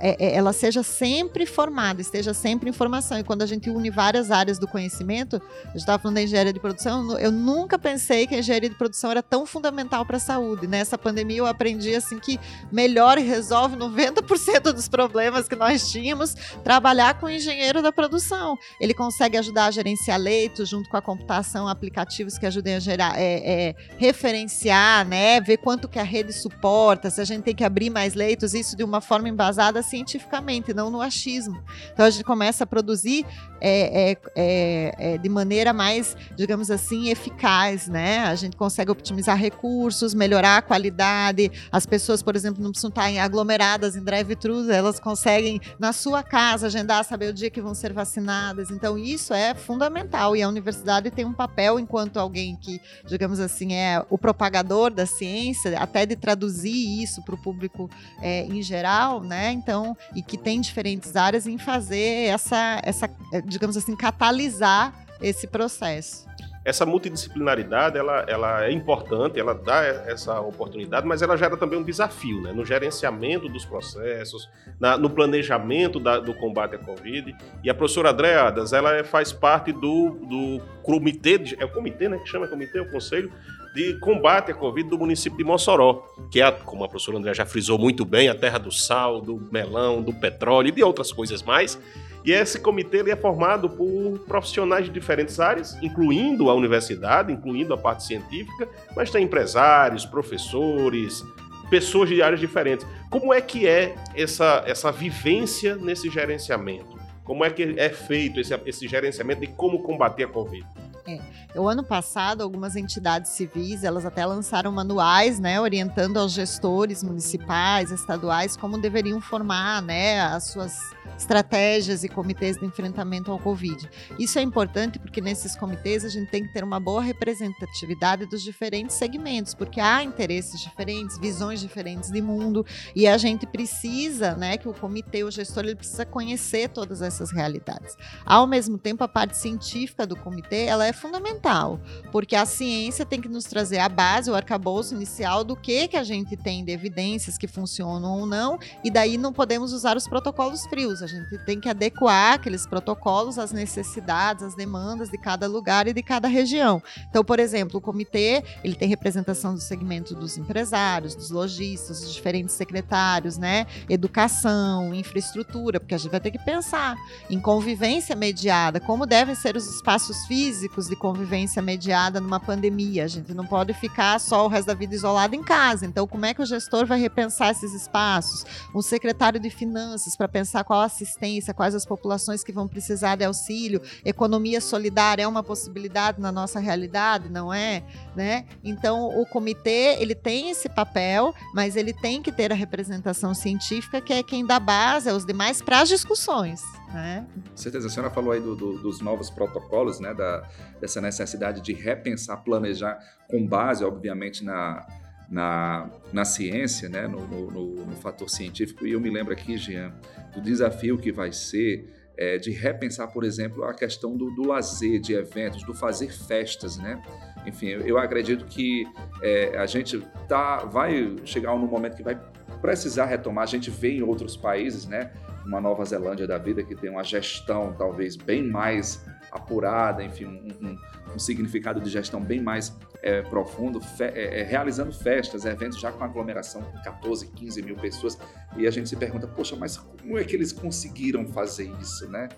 é, 0.00 0.16
é, 0.24 0.34
ela 0.36 0.54
seja 0.54 0.82
sempre 0.82 1.44
formada, 1.44 2.00
esteja 2.00 2.32
sempre 2.32 2.70
em 2.70 2.72
formação. 2.72 3.18
E 3.18 3.22
quando 3.22 3.42
a 3.42 3.46
gente 3.46 3.68
une 3.68 3.90
várias 3.90 4.30
áreas 4.30 4.58
do 4.58 4.66
conhecimento, 4.66 5.36
a 5.64 5.66
gente 5.66 5.80
estava 5.80 5.98
falando 5.98 6.14
da 6.14 6.22
engenharia 6.22 6.52
de 6.52 6.58
produção, 6.58 7.18
eu 7.18 7.30
nunca 7.30 7.78
pensei 7.78 8.26
que 8.26 8.34
a 8.34 8.38
engenharia 8.38 8.70
de 8.70 8.74
produção 8.74 9.10
era 9.10 9.22
tão 9.22 9.44
fundamental 9.44 10.06
para 10.06 10.16
a 10.16 10.20
saúde. 10.20 10.66
Nessa 10.66 10.96
pandemia 10.96 11.36
eu 11.36 11.46
aprendi 11.46 11.94
assim 11.94 12.18
que 12.18 12.40
melhor 12.72 13.18
resolve 13.18 13.76
90% 13.76 14.72
dos 14.72 14.88
problemas 14.88 15.46
que 15.46 15.56
nós 15.56 15.90
tínhamos 15.90 16.34
trabalhar 16.64 17.20
com 17.20 17.26
o 17.26 17.30
engenheiro 17.30 17.82
da 17.82 17.92
produção. 17.92 18.56
Ele 18.80 18.94
consegue 18.94 19.36
ajudar 19.36 19.66
a 19.66 19.70
gerenciar 19.70 20.18
leitos 20.18 20.70
junto 20.70 20.88
com 20.88 20.96
a 20.96 21.02
computação, 21.02 21.68
aplicativos 21.68 22.38
que 22.38 22.46
ajudem 22.46 22.76
a 22.76 22.80
gerar 22.80 23.18
é, 23.18 23.40
é, 23.40 23.57
é, 23.58 23.74
referenciar, 23.96 25.04
né, 25.04 25.40
ver 25.40 25.56
quanto 25.56 25.88
que 25.88 25.98
a 25.98 26.04
rede 26.04 26.32
suporta, 26.32 27.10
se 27.10 27.20
a 27.20 27.24
gente 27.24 27.42
tem 27.42 27.54
que 27.54 27.64
abrir 27.64 27.90
mais 27.90 28.14
leitos, 28.14 28.54
isso 28.54 28.76
de 28.76 28.84
uma 28.84 29.00
forma 29.00 29.28
embasada 29.28 29.82
cientificamente, 29.82 30.72
não 30.72 30.90
no 30.90 31.00
achismo. 31.00 31.60
Então 31.92 32.06
a 32.06 32.10
gente 32.10 32.22
começa 32.22 32.62
a 32.62 32.66
produzir 32.66 33.26
é, 33.60 34.12
é, 34.12 34.16
é, 34.36 35.14
é 35.14 35.18
de 35.18 35.28
maneira 35.28 35.72
mais, 35.72 36.16
digamos 36.36 36.70
assim, 36.70 37.08
eficaz, 37.08 37.88
né? 37.88 38.20
A 38.20 38.36
gente 38.36 38.56
consegue 38.56 38.92
optimizar 38.92 39.36
recursos, 39.36 40.14
melhorar 40.14 40.58
a 40.58 40.62
qualidade. 40.62 41.50
As 41.72 41.84
pessoas, 41.84 42.22
por 42.22 42.36
exemplo, 42.36 42.62
não 42.62 42.70
precisam 42.70 42.90
estar 42.90 43.08
aglomeradas 43.20 43.96
em 43.96 44.04
drive-thru, 44.04 44.70
elas 44.70 45.00
conseguem 45.00 45.60
na 45.80 45.92
sua 45.92 46.22
casa 46.22 46.68
agendar, 46.68 47.04
saber 47.04 47.30
o 47.30 47.32
dia 47.32 47.50
que 47.50 47.60
vão 47.60 47.74
ser 47.74 47.92
vacinadas. 47.92 48.70
Então 48.70 48.96
isso 48.96 49.34
é 49.34 49.52
fundamental 49.52 50.36
e 50.36 50.42
a 50.42 50.48
universidade 50.48 51.10
tem 51.10 51.24
um 51.24 51.32
papel 51.32 51.80
enquanto 51.80 52.18
alguém 52.18 52.54
que, 52.54 52.80
digamos 53.04 53.40
assim, 53.40 53.47
assim, 53.48 53.74
é 53.74 54.04
o 54.08 54.16
propagador 54.16 54.92
da 54.92 55.06
ciência, 55.06 55.78
até 55.78 56.06
de 56.06 56.14
traduzir 56.16 57.02
isso 57.02 57.22
para 57.22 57.34
o 57.34 57.38
público 57.38 57.90
é, 58.20 58.44
em 58.44 58.62
geral, 58.62 59.22
né? 59.22 59.50
Então, 59.52 59.96
e 60.14 60.22
que 60.22 60.38
tem 60.38 60.60
diferentes 60.60 61.16
áreas 61.16 61.46
em 61.46 61.58
fazer 61.58 62.28
essa, 62.28 62.80
essa, 62.84 63.10
é, 63.32 63.40
digamos 63.40 63.76
assim, 63.76 63.96
catalisar 63.96 64.94
esse 65.20 65.46
processo 65.46 66.28
essa 66.68 66.84
multidisciplinaridade 66.84 67.96
ela, 67.96 68.26
ela 68.28 68.66
é 68.66 68.70
importante, 68.70 69.40
ela 69.40 69.54
dá 69.54 69.82
essa 69.84 70.38
oportunidade, 70.38 71.06
mas 71.06 71.22
ela 71.22 71.34
gera 71.34 71.56
também 71.56 71.78
um 71.78 71.82
desafio 71.82 72.42
né? 72.42 72.52
no 72.52 72.62
gerenciamento 72.62 73.48
dos 73.48 73.64
processos, 73.64 74.50
na, 74.78 74.98
no 74.98 75.08
planejamento 75.08 75.98
da, 75.98 76.18
do 76.18 76.34
combate 76.34 76.74
à 76.74 76.78
Covid. 76.78 77.34
E 77.64 77.70
a 77.70 77.74
professora 77.74 78.10
Andréa 78.10 78.42
Adas, 78.42 78.74
ela 78.74 78.94
é, 78.94 79.02
faz 79.02 79.32
parte 79.32 79.72
do, 79.72 80.10
do 80.28 80.60
comitê, 80.82 81.40
é 81.58 81.64
o 81.64 81.72
comitê 81.72 82.06
né, 82.06 82.18
que 82.18 82.28
chama 82.28 82.46
comitê, 82.46 82.78
o 82.78 82.90
conselho 82.90 83.32
de 83.74 83.98
combate 84.00 84.52
à 84.52 84.54
Covid 84.54 84.90
do 84.90 84.98
município 84.98 85.38
de 85.38 85.44
Mossoró, 85.44 86.04
que 86.30 86.42
é, 86.42 86.50
como 86.50 86.84
a 86.84 86.88
professora 86.88 87.16
André 87.16 87.32
já 87.32 87.46
frisou 87.46 87.78
muito 87.78 88.04
bem, 88.04 88.28
a 88.28 88.34
terra 88.34 88.58
do 88.58 88.70
sal, 88.70 89.22
do 89.22 89.40
melão, 89.50 90.02
do 90.02 90.12
petróleo 90.12 90.68
e 90.68 90.72
de 90.72 90.84
outras 90.84 91.12
coisas 91.12 91.42
mais. 91.42 91.80
E 92.24 92.32
esse 92.32 92.58
comitê 92.58 92.98
ele 92.98 93.10
é 93.10 93.16
formado 93.16 93.70
por 93.70 94.18
profissionais 94.26 94.86
de 94.86 94.90
diferentes 94.90 95.38
áreas, 95.40 95.76
incluindo 95.82 96.50
a 96.50 96.54
universidade, 96.54 97.32
incluindo 97.32 97.72
a 97.72 97.78
parte 97.78 98.04
científica, 98.04 98.68
mas 98.94 99.10
tem 99.10 99.24
empresários, 99.24 100.04
professores, 100.04 101.24
pessoas 101.70 102.08
de 102.08 102.22
áreas 102.22 102.40
diferentes. 102.40 102.86
Como 103.10 103.32
é 103.32 103.40
que 103.40 103.66
é 103.66 103.94
essa, 104.14 104.62
essa 104.66 104.90
vivência 104.90 105.76
nesse 105.76 106.10
gerenciamento? 106.10 106.98
Como 107.24 107.44
é 107.44 107.50
que 107.50 107.74
é 107.78 107.90
feito 107.90 108.40
esse, 108.40 108.58
esse 108.64 108.88
gerenciamento 108.88 109.42
de 109.42 109.48
como 109.48 109.82
combater 109.82 110.24
a 110.24 110.28
Covid? 110.28 110.66
É. 111.06 111.20
O 111.58 111.66
ano 111.66 111.82
passado, 111.82 112.42
algumas 112.42 112.76
entidades 112.76 113.30
civis, 113.30 113.82
elas 113.82 114.04
até 114.04 114.24
lançaram 114.26 114.70
manuais, 114.70 115.40
né, 115.40 115.58
orientando 115.58 116.18
aos 116.18 116.32
gestores 116.32 117.02
municipais, 117.02 117.90
estaduais, 117.90 118.56
como 118.56 118.78
deveriam 118.78 119.18
formar, 119.20 119.80
né, 119.80 120.20
as 120.20 120.44
suas 120.44 120.78
estratégias 121.16 122.04
e 122.04 122.08
comitês 122.08 122.56
de 122.56 122.66
enfrentamento 122.66 123.30
ao 123.30 123.38
Covid. 123.38 123.88
Isso 124.18 124.38
é 124.38 124.42
importante 124.42 124.98
porque 124.98 125.20
nesses 125.20 125.56
comitês 125.56 126.04
a 126.04 126.08
gente 126.08 126.30
tem 126.30 126.44
que 126.44 126.52
ter 126.52 126.64
uma 126.64 126.80
boa 126.80 127.02
representatividade 127.02 128.26
dos 128.26 128.42
diferentes 128.42 128.96
segmentos, 128.96 129.54
porque 129.54 129.80
há 129.80 130.02
interesses 130.02 130.60
diferentes, 130.60 131.18
visões 131.18 131.60
diferentes 131.60 132.10
de 132.10 132.20
mundo, 132.20 132.64
e 132.94 133.06
a 133.06 133.16
gente 133.18 133.46
precisa, 133.46 134.34
né, 134.34 134.56
que 134.56 134.68
o 134.68 134.74
comitê, 134.74 135.24
o 135.24 135.30
gestor, 135.30 135.64
ele 135.64 135.76
precisa 135.76 136.04
conhecer 136.04 136.68
todas 136.68 137.02
essas 137.02 137.30
realidades. 137.30 137.96
Ao 138.24 138.46
mesmo 138.46 138.78
tempo, 138.78 139.04
a 139.04 139.08
parte 139.08 139.36
científica 139.36 140.06
do 140.06 140.16
comitê, 140.16 140.64
ela 140.64 140.86
é 140.86 140.92
fundamental, 140.92 141.80
porque 142.12 142.36
a 142.36 142.46
ciência 142.46 143.04
tem 143.04 143.20
que 143.20 143.28
nos 143.28 143.44
trazer 143.44 143.78
a 143.78 143.88
base, 143.88 144.30
o 144.30 144.34
arcabouço 144.34 144.94
inicial 144.94 145.44
do 145.44 145.56
que 145.56 145.88
que 145.88 145.96
a 145.96 146.04
gente 146.04 146.36
tem 146.36 146.64
de 146.64 146.72
evidências 146.72 147.38
que 147.38 147.46
funcionam 147.46 148.20
ou 148.20 148.26
não, 148.26 148.58
e 148.84 148.90
daí 148.90 149.16
não 149.16 149.32
podemos 149.32 149.72
usar 149.72 149.96
os 149.96 150.06
protocolos 150.06 150.66
frios 150.66 150.97
gente 151.06 151.38
tem 151.44 151.60
que 151.60 151.68
adequar 151.68 152.34
aqueles 152.34 152.66
protocolos 152.66 153.38
às 153.38 153.52
necessidades, 153.52 154.42
às 154.42 154.54
demandas 154.54 155.08
de 155.10 155.18
cada 155.18 155.46
lugar 155.46 155.86
e 155.86 155.92
de 155.92 156.02
cada 156.02 156.28
região. 156.28 156.82
Então, 157.08 157.24
por 157.24 157.38
exemplo, 157.38 157.78
o 157.78 157.80
comitê 157.80 158.42
ele 158.62 158.74
tem 158.74 158.88
representação 158.88 159.54
do 159.54 159.60
segmento 159.60 160.14
dos 160.14 160.36
empresários, 160.36 161.14
dos 161.14 161.30
lojistas, 161.30 162.00
dos 162.00 162.14
diferentes 162.14 162.54
secretários, 162.54 163.38
né? 163.38 163.66
Educação, 163.88 164.94
infraestrutura, 164.94 165.80
porque 165.80 165.94
a 165.94 165.98
gente 165.98 166.10
vai 166.10 166.20
ter 166.20 166.30
que 166.30 166.38
pensar 166.38 166.96
em 167.30 167.40
convivência 167.40 168.16
mediada, 168.16 168.80
como 168.80 169.06
devem 169.06 169.34
ser 169.34 169.56
os 169.56 169.66
espaços 169.66 170.26
físicos 170.26 170.88
de 170.88 170.96
convivência 170.96 171.62
mediada 171.62 172.20
numa 172.20 172.40
pandemia. 172.40 173.04
A 173.04 173.08
gente 173.08 173.34
não 173.34 173.46
pode 173.46 173.72
ficar 173.74 174.18
só 174.18 174.44
o 174.44 174.48
resto 174.48 174.66
da 174.66 174.74
vida 174.74 174.94
isolado 174.94 175.34
em 175.34 175.42
casa. 175.42 175.86
Então, 175.86 176.06
como 176.06 176.26
é 176.26 176.34
que 176.34 176.42
o 176.42 176.46
gestor 176.46 176.86
vai 176.86 176.98
repensar 176.98 177.50
esses 177.50 177.72
espaços? 177.74 178.44
Um 178.74 178.82
secretário 178.82 179.40
de 179.40 179.50
finanças 179.50 180.16
para 180.16 180.28
pensar 180.28 180.64
qual 180.64 180.80
a 180.80 180.87
assistência, 180.88 181.54
quais 181.54 181.74
as 181.74 181.86
populações 181.86 182.42
que 182.42 182.52
vão 182.52 182.66
precisar 182.66 183.16
de 183.16 183.24
auxílio, 183.24 183.80
economia 184.04 184.60
solidária 184.60 185.22
é 185.22 185.26
uma 185.28 185.42
possibilidade 185.42 186.20
na 186.20 186.32
nossa 186.32 186.58
realidade, 186.58 187.28
não 187.28 187.54
é? 187.54 187.82
Né? 188.16 188.44
Então, 188.64 189.08
o 189.20 189.24
comitê 189.24 189.96
ele 190.00 190.14
tem 190.14 190.50
esse 190.50 190.68
papel, 190.68 191.32
mas 191.54 191.76
ele 191.76 191.92
tem 191.92 192.20
que 192.20 192.32
ter 192.32 192.52
a 192.52 192.54
representação 192.54 193.32
científica, 193.32 194.00
que 194.00 194.12
é 194.12 194.22
quem 194.22 194.44
dá 194.44 194.58
base 194.58 195.08
aos 195.08 195.24
demais 195.24 195.62
para 195.62 195.80
as 195.80 195.88
discussões. 195.88 196.62
Né? 196.92 197.26
Certeza, 197.54 197.86
a 197.86 197.90
senhora 197.90 198.10
falou 198.10 198.32
aí 198.32 198.40
do, 198.40 198.56
do, 198.56 198.78
dos 198.78 199.00
novos 199.00 199.28
protocolos, 199.28 200.00
né? 200.00 200.14
Da, 200.14 200.48
dessa 200.80 201.00
necessidade 201.00 201.60
de 201.60 201.72
repensar, 201.72 202.38
planejar 202.38 202.98
com 203.28 203.46
base, 203.46 203.84
obviamente, 203.84 204.42
na, 204.42 204.86
na, 205.30 205.90
na 206.12 206.24
ciência, 206.24 206.88
né, 206.88 207.06
no, 207.06 207.26
no, 207.26 207.86
no, 207.86 207.96
fator 207.96 208.30
científico. 208.30 208.86
E 208.86 208.92
eu 208.92 209.00
me 209.00 209.10
lembro 209.10 209.32
aqui, 209.32 209.56
Jean, 209.58 209.92
do 210.32 210.40
desafio 210.40 210.96
que 210.96 211.12
vai 211.12 211.32
ser 211.32 211.94
é, 212.16 212.36
de 212.36 212.50
repensar, 212.50 213.08
por 213.08 213.22
exemplo, 213.24 213.62
a 213.64 213.74
questão 213.74 214.16
do, 214.16 214.30
do, 214.30 214.46
lazer, 214.46 215.00
de 215.00 215.14
eventos, 215.14 215.62
do 215.62 215.74
fazer 215.74 216.12
festas, 216.12 216.76
né? 216.78 217.00
Enfim, 217.46 217.66
eu, 217.68 217.80
eu 217.82 217.98
acredito 217.98 218.44
que 218.46 218.84
é, 219.22 219.56
a 219.56 219.66
gente 219.66 220.00
tá, 220.26 220.64
vai 220.64 221.16
chegar 221.24 221.56
num 221.56 221.68
momento 221.68 221.96
que 221.96 222.02
vai 222.02 222.18
precisar 222.60 223.04
retomar. 223.04 223.44
A 223.44 223.46
gente 223.46 223.70
vê 223.70 223.92
em 223.92 224.02
outros 224.02 224.36
países, 224.36 224.86
né? 224.86 225.12
Uma 225.46 225.60
Nova 225.60 225.84
Zelândia 225.84 226.26
da 226.26 226.38
vida 226.38 226.62
que 226.62 226.74
tem 226.74 226.90
uma 226.90 227.04
gestão 227.04 227.72
talvez 227.78 228.16
bem 228.16 228.42
mais 228.42 229.06
apurada, 229.30 230.02
enfim, 230.02 230.24
um, 230.24 230.66
um, 230.66 230.76
um 231.14 231.18
significado 231.18 231.80
de 231.80 231.88
gestão 231.88 232.20
bem 232.20 232.40
mais 232.40 232.76
é, 233.02 233.22
profundo, 233.22 233.80
fe, 233.80 234.04
é, 234.04 234.40
é, 234.40 234.42
realizando 234.42 234.92
festas, 234.92 235.44
eventos 235.44 235.80
já 235.80 235.92
com 235.92 236.02
aglomeração 236.02 236.62
com 236.62 236.82
14, 236.82 237.28
15 237.28 237.62
mil 237.62 237.76
pessoas. 237.76 238.18
E 238.56 238.66
a 238.66 238.70
gente 238.70 238.88
se 238.88 238.96
pergunta, 238.96 239.26
poxa, 239.26 239.56
mas 239.56 239.76
como 239.76 240.18
é 240.18 240.24
que 240.24 240.34
eles 240.34 240.52
conseguiram 240.52 241.26
fazer 241.26 241.70
isso, 241.80 242.08
né? 242.08 242.28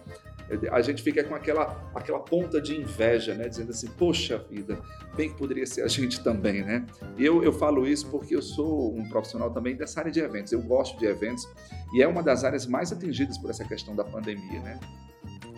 A 0.72 0.82
gente 0.82 1.00
fica 1.00 1.22
com 1.22 1.34
aquela, 1.34 1.90
aquela 1.94 2.18
ponta 2.18 2.60
de 2.60 2.76
inveja, 2.76 3.34
né? 3.34 3.48
Dizendo 3.48 3.70
assim, 3.70 3.86
poxa 3.86 4.44
vida, 4.50 4.80
bem 5.16 5.30
que 5.30 5.38
poderia 5.38 5.64
ser 5.64 5.82
a 5.82 5.86
gente 5.86 6.22
também, 6.24 6.64
né? 6.64 6.84
E 7.16 7.24
eu, 7.24 7.44
eu 7.44 7.52
falo 7.52 7.86
isso 7.86 8.10
porque 8.10 8.34
eu 8.34 8.42
sou 8.42 8.92
um 8.96 9.08
profissional 9.08 9.52
também 9.52 9.76
dessa 9.76 10.00
área 10.00 10.10
de 10.10 10.18
eventos. 10.18 10.52
Eu 10.52 10.60
gosto 10.60 10.98
de 10.98 11.06
eventos 11.06 11.48
e 11.94 12.02
é 12.02 12.08
uma 12.08 12.22
das 12.22 12.42
áreas 12.42 12.66
mais 12.66 12.92
atingidas 12.92 13.38
por 13.38 13.50
essa 13.50 13.64
questão 13.64 13.94
da 13.94 14.02
pandemia, 14.02 14.60
né? 14.60 14.80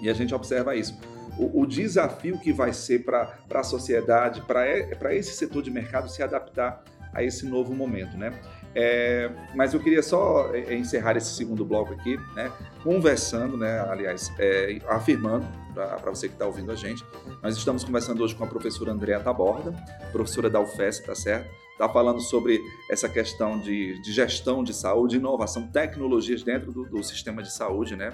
E 0.02 0.10
a 0.10 0.12
gente 0.12 0.34
observa 0.34 0.76
isso 0.76 0.98
o, 1.38 1.62
o 1.62 1.66
desafio 1.66 2.38
que 2.38 2.52
vai 2.52 2.72
ser 2.72 3.04
para 3.04 3.34
a 3.54 3.62
sociedade, 3.62 4.42
para 4.42 5.14
esse 5.14 5.34
setor 5.34 5.62
de 5.62 5.70
mercado 5.70 6.10
se 6.10 6.22
adaptar 6.22 6.82
a 7.14 7.22
esse 7.22 7.46
novo 7.46 7.74
momento, 7.74 8.16
né? 8.16 8.32
É, 8.74 9.30
mas 9.54 9.74
eu 9.74 9.80
queria 9.80 10.02
só 10.02 10.50
é, 10.54 10.72
é, 10.72 10.74
encerrar 10.74 11.14
esse 11.14 11.34
segundo 11.34 11.62
bloco 11.62 11.92
aqui, 11.92 12.16
né? 12.34 12.50
Conversando, 12.82 13.54
né? 13.56 13.80
Aliás, 13.80 14.32
é, 14.38 14.78
afirmando 14.88 15.46
para 15.74 16.10
você 16.10 16.26
que 16.26 16.34
está 16.34 16.46
ouvindo 16.46 16.72
a 16.72 16.74
gente, 16.74 17.04
nós 17.42 17.56
estamos 17.56 17.84
conversando 17.84 18.22
hoje 18.22 18.34
com 18.34 18.44
a 18.44 18.46
professora 18.46 18.92
Andréa 18.92 19.20
Taborda, 19.20 19.74
professora 20.10 20.48
da 20.48 20.60
UFES, 20.60 21.00
tá 21.00 21.14
certo? 21.14 21.50
Está 21.72 21.88
falando 21.88 22.20
sobre 22.20 22.60
essa 22.90 23.08
questão 23.08 23.58
de, 23.58 24.00
de, 24.00 24.12
gestão 24.12 24.62
de 24.64 24.72
saúde, 24.72 25.16
inovação, 25.16 25.66
tecnologias 25.66 26.42
dentro 26.42 26.72
do, 26.72 26.84
do 26.84 27.02
sistema 27.02 27.42
de 27.42 27.52
saúde, 27.52 27.94
né? 27.94 28.10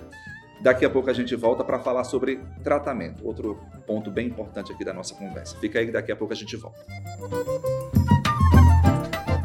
Daqui 0.60 0.84
a 0.84 0.90
pouco 0.90 1.08
a 1.08 1.12
gente 1.12 1.34
volta 1.36 1.62
para 1.62 1.78
falar 1.78 2.04
sobre 2.04 2.40
tratamento, 2.64 3.24
outro 3.26 3.58
ponto 3.86 4.10
bem 4.10 4.26
importante 4.26 4.72
aqui 4.72 4.84
da 4.84 4.92
nossa 4.92 5.14
conversa. 5.14 5.56
Fica 5.58 5.78
aí 5.78 5.86
que 5.86 5.92
daqui 5.92 6.10
a 6.10 6.16
pouco 6.16 6.32
a 6.32 6.36
gente 6.36 6.56
volta. 6.56 6.78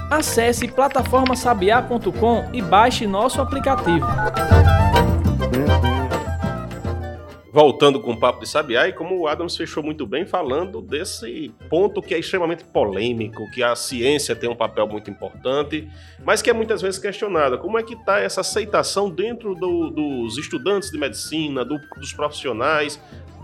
Acesse 0.09 0.67
plataformasabiá.com 0.67 2.49
e 2.53 2.61
baixe 2.61 3.07
nosso 3.07 3.41
aplicativo 3.41 4.05
voltando 7.53 7.99
com 7.99 8.13
o 8.13 8.17
papo 8.17 8.39
de 8.39 8.49
Sabiá, 8.49 8.87
e 8.87 8.93
como 8.93 9.15
o 9.15 9.27
Adams 9.27 9.55
fechou 9.55 9.83
muito 9.83 10.07
bem 10.07 10.25
falando 10.25 10.81
desse 10.81 11.53
ponto 11.69 12.01
que 12.01 12.15
é 12.15 12.17
extremamente 12.17 12.63
polêmico, 12.63 13.47
que 13.51 13.61
a 13.61 13.75
ciência 13.75 14.35
tem 14.35 14.49
um 14.49 14.55
papel 14.55 14.87
muito 14.87 15.11
importante, 15.11 15.87
mas 16.25 16.41
que 16.41 16.49
é 16.49 16.53
muitas 16.53 16.81
vezes 16.81 16.99
questionada. 16.99 17.55
Como 17.55 17.77
é 17.77 17.83
que 17.83 17.93
está 17.93 18.19
essa 18.19 18.41
aceitação 18.41 19.07
dentro 19.07 19.53
do, 19.53 19.91
dos 19.91 20.35
estudantes 20.39 20.89
de 20.89 20.97
medicina, 20.97 21.63
do, 21.63 21.79
dos 21.95 22.11
profissionais, 22.11 22.99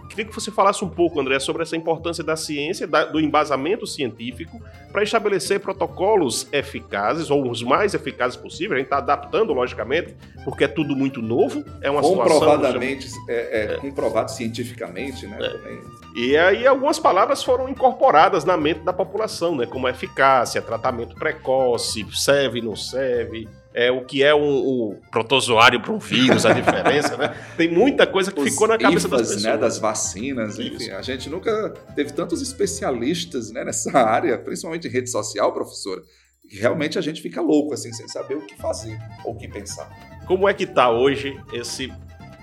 Queria 0.09 0.25
que 0.25 0.33
você 0.33 0.51
falasse 0.51 0.83
um 0.83 0.89
pouco, 0.89 1.19
André, 1.19 1.39
sobre 1.39 1.61
essa 1.61 1.77
importância 1.77 2.23
da 2.23 2.35
ciência, 2.35 2.87
da, 2.87 3.05
do 3.05 3.19
embasamento 3.19 3.85
científico, 3.85 4.61
para 4.91 5.03
estabelecer 5.03 5.59
protocolos 5.59 6.47
eficazes, 6.51 7.29
ou 7.29 7.49
os 7.49 7.61
mais 7.61 7.93
eficazes 7.93 8.35
possíveis. 8.35 8.73
A 8.73 8.77
gente 8.77 8.87
está 8.87 8.97
adaptando, 8.97 9.53
logicamente, 9.53 10.15
porque 10.43 10.63
é 10.63 10.67
tudo 10.67 10.95
muito 10.95 11.21
novo. 11.21 11.63
É 11.81 11.89
uma 11.89 12.01
Comprovadamente, 12.01 13.07
situação... 13.07 13.29
É, 13.29 13.35
é, 13.35 13.73
é, 13.75 13.77
comprovado 13.77 14.31
cientificamente, 14.31 15.27
né? 15.27 15.37
É. 15.39 16.19
E 16.19 16.37
aí 16.37 16.65
algumas 16.65 16.97
palavras 16.97 17.43
foram 17.43 17.69
incorporadas 17.69 18.43
na 18.43 18.57
mente 18.57 18.79
da 18.79 18.91
população, 18.91 19.55
né? 19.55 19.67
Como 19.67 19.87
eficácia, 19.87 20.61
tratamento 20.61 21.15
precoce, 21.15 22.05
serve, 22.11 22.61
não 22.61 22.75
serve 22.75 23.47
é, 23.73 23.91
o 23.91 24.03
que 24.03 24.23
é 24.23 24.33
um, 24.33 24.41
um 24.41 24.99
protozoário 25.11 25.79
para 25.79 25.91
um 25.91 25.99
vírus, 25.99 26.45
a 26.45 26.53
diferença, 26.53 27.15
né? 27.17 27.35
Tem 27.55 27.71
muita 27.71 28.07
coisa 28.07 28.31
que 28.31 28.39
Os 28.39 28.49
ficou 28.49 28.67
na 28.67 28.77
cabeça 28.77 29.07
IFAs, 29.07 29.21
das 29.21 29.27
pessoas. 29.27 29.43
Né, 29.43 29.57
das 29.57 29.77
vacinas, 29.77 30.59
enfim, 30.59 30.89
a 30.91 31.01
gente 31.01 31.29
nunca 31.29 31.69
teve 31.95 32.11
tantos 32.11 32.41
especialistas 32.41 33.51
né, 33.51 33.63
nessa 33.63 33.95
área, 33.97 34.37
principalmente 34.37 34.87
em 34.87 34.91
rede 34.91 35.09
social, 35.09 35.53
professora, 35.53 36.01
que 36.49 36.57
realmente 36.57 36.97
a 36.97 37.01
gente 37.01 37.21
fica 37.21 37.41
louco, 37.41 37.73
assim, 37.73 37.93
sem 37.93 38.07
saber 38.07 38.35
o 38.35 38.41
que 38.45 38.57
fazer 38.57 38.97
ou 39.23 39.33
o 39.33 39.37
que 39.37 39.47
pensar. 39.47 39.87
Como 40.25 40.49
é 40.49 40.53
que 40.53 40.63
está 40.63 40.89
hoje 40.89 41.39
esse 41.53 41.93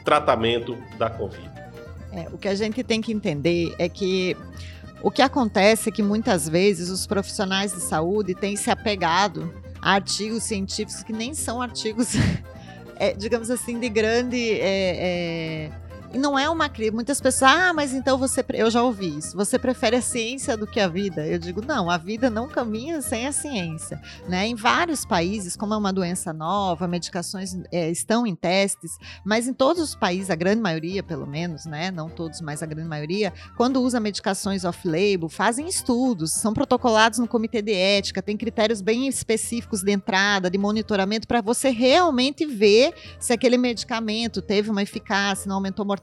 tratamento 0.04 0.76
da 0.96 1.10
Covid? 1.10 1.50
É, 2.12 2.28
o 2.32 2.38
que 2.38 2.46
a 2.46 2.54
gente 2.54 2.82
tem 2.84 3.00
que 3.00 3.12
entender 3.12 3.74
é 3.78 3.88
que 3.88 4.36
o 5.02 5.10
que 5.10 5.20
acontece 5.20 5.88
é 5.88 5.92
que 5.92 6.02
muitas 6.02 6.48
vezes 6.48 6.88
os 6.88 7.06
profissionais 7.06 7.72
de 7.72 7.80
saúde 7.80 8.34
têm 8.34 8.56
se 8.56 8.70
apegado 8.70 9.52
artigos 9.86 10.42
científicos 10.42 11.04
que 11.04 11.12
nem 11.12 11.32
são 11.32 11.62
artigos, 11.62 12.14
é, 12.98 13.12
digamos 13.12 13.50
assim, 13.50 13.78
de 13.78 13.88
grande 13.88 14.60
é, 14.60 15.68
é, 15.68 15.70
E 16.12 16.18
não 16.18 16.38
é 16.38 16.48
uma 16.48 16.68
crise. 16.68 16.90
Muitas 16.90 17.20
pessoas, 17.20 17.52
ah, 17.52 17.72
mas 17.72 17.92
então 17.92 18.18
você. 18.18 18.44
Eu 18.54 18.70
já 18.70 18.82
ouvi 18.82 19.18
isso. 19.18 19.36
Você 19.36 19.58
prefere 19.58 19.96
a 19.96 20.02
ciência 20.02 20.56
do 20.56 20.66
que 20.66 20.80
a 20.80 20.88
vida? 20.88 21.26
Eu 21.26 21.38
digo, 21.38 21.64
não, 21.64 21.90
a 21.90 21.98
vida 21.98 22.30
não 22.30 22.48
caminha 22.48 23.00
sem 23.02 23.26
a 23.26 23.32
ciência. 23.32 24.00
Né? 24.28 24.46
Em 24.46 24.54
vários 24.54 25.04
países, 25.04 25.56
como 25.56 25.74
é 25.74 25.76
uma 25.76 25.92
doença 25.92 26.32
nova, 26.32 26.88
medicações 26.88 27.56
é, 27.70 27.90
estão 27.90 28.26
em 28.26 28.34
testes, 28.34 28.98
mas 29.24 29.48
em 29.48 29.52
todos 29.52 29.82
os 29.82 29.94
países, 29.94 30.30
a 30.30 30.34
grande 30.34 30.60
maioria, 30.62 31.02
pelo 31.02 31.26
menos, 31.26 31.66
né? 31.66 31.90
Não 31.90 32.08
todos, 32.08 32.40
mas 32.40 32.62
a 32.62 32.66
grande 32.66 32.88
maioria, 32.88 33.32
quando 33.56 33.82
usa 33.82 34.00
medicações 34.00 34.64
off-label, 34.64 35.28
fazem 35.28 35.68
estudos, 35.68 36.32
são 36.32 36.52
protocolados 36.52 37.18
no 37.18 37.28
comitê 37.28 37.60
de 37.62 37.72
ética, 37.72 38.22
tem 38.22 38.36
critérios 38.36 38.80
bem 38.80 39.06
específicos 39.06 39.82
de 39.82 39.92
entrada, 39.92 40.50
de 40.50 40.58
monitoramento, 40.58 41.26
para 41.26 41.40
você 41.40 41.70
realmente 41.70 42.46
ver 42.46 42.94
se 43.18 43.32
aquele 43.32 43.56
medicamento 43.56 44.40
teve 44.40 44.70
uma 44.70 44.82
eficácia, 44.82 45.48
não 45.48 45.56
aumentou 45.56 45.84
mortalidade, 45.84 45.95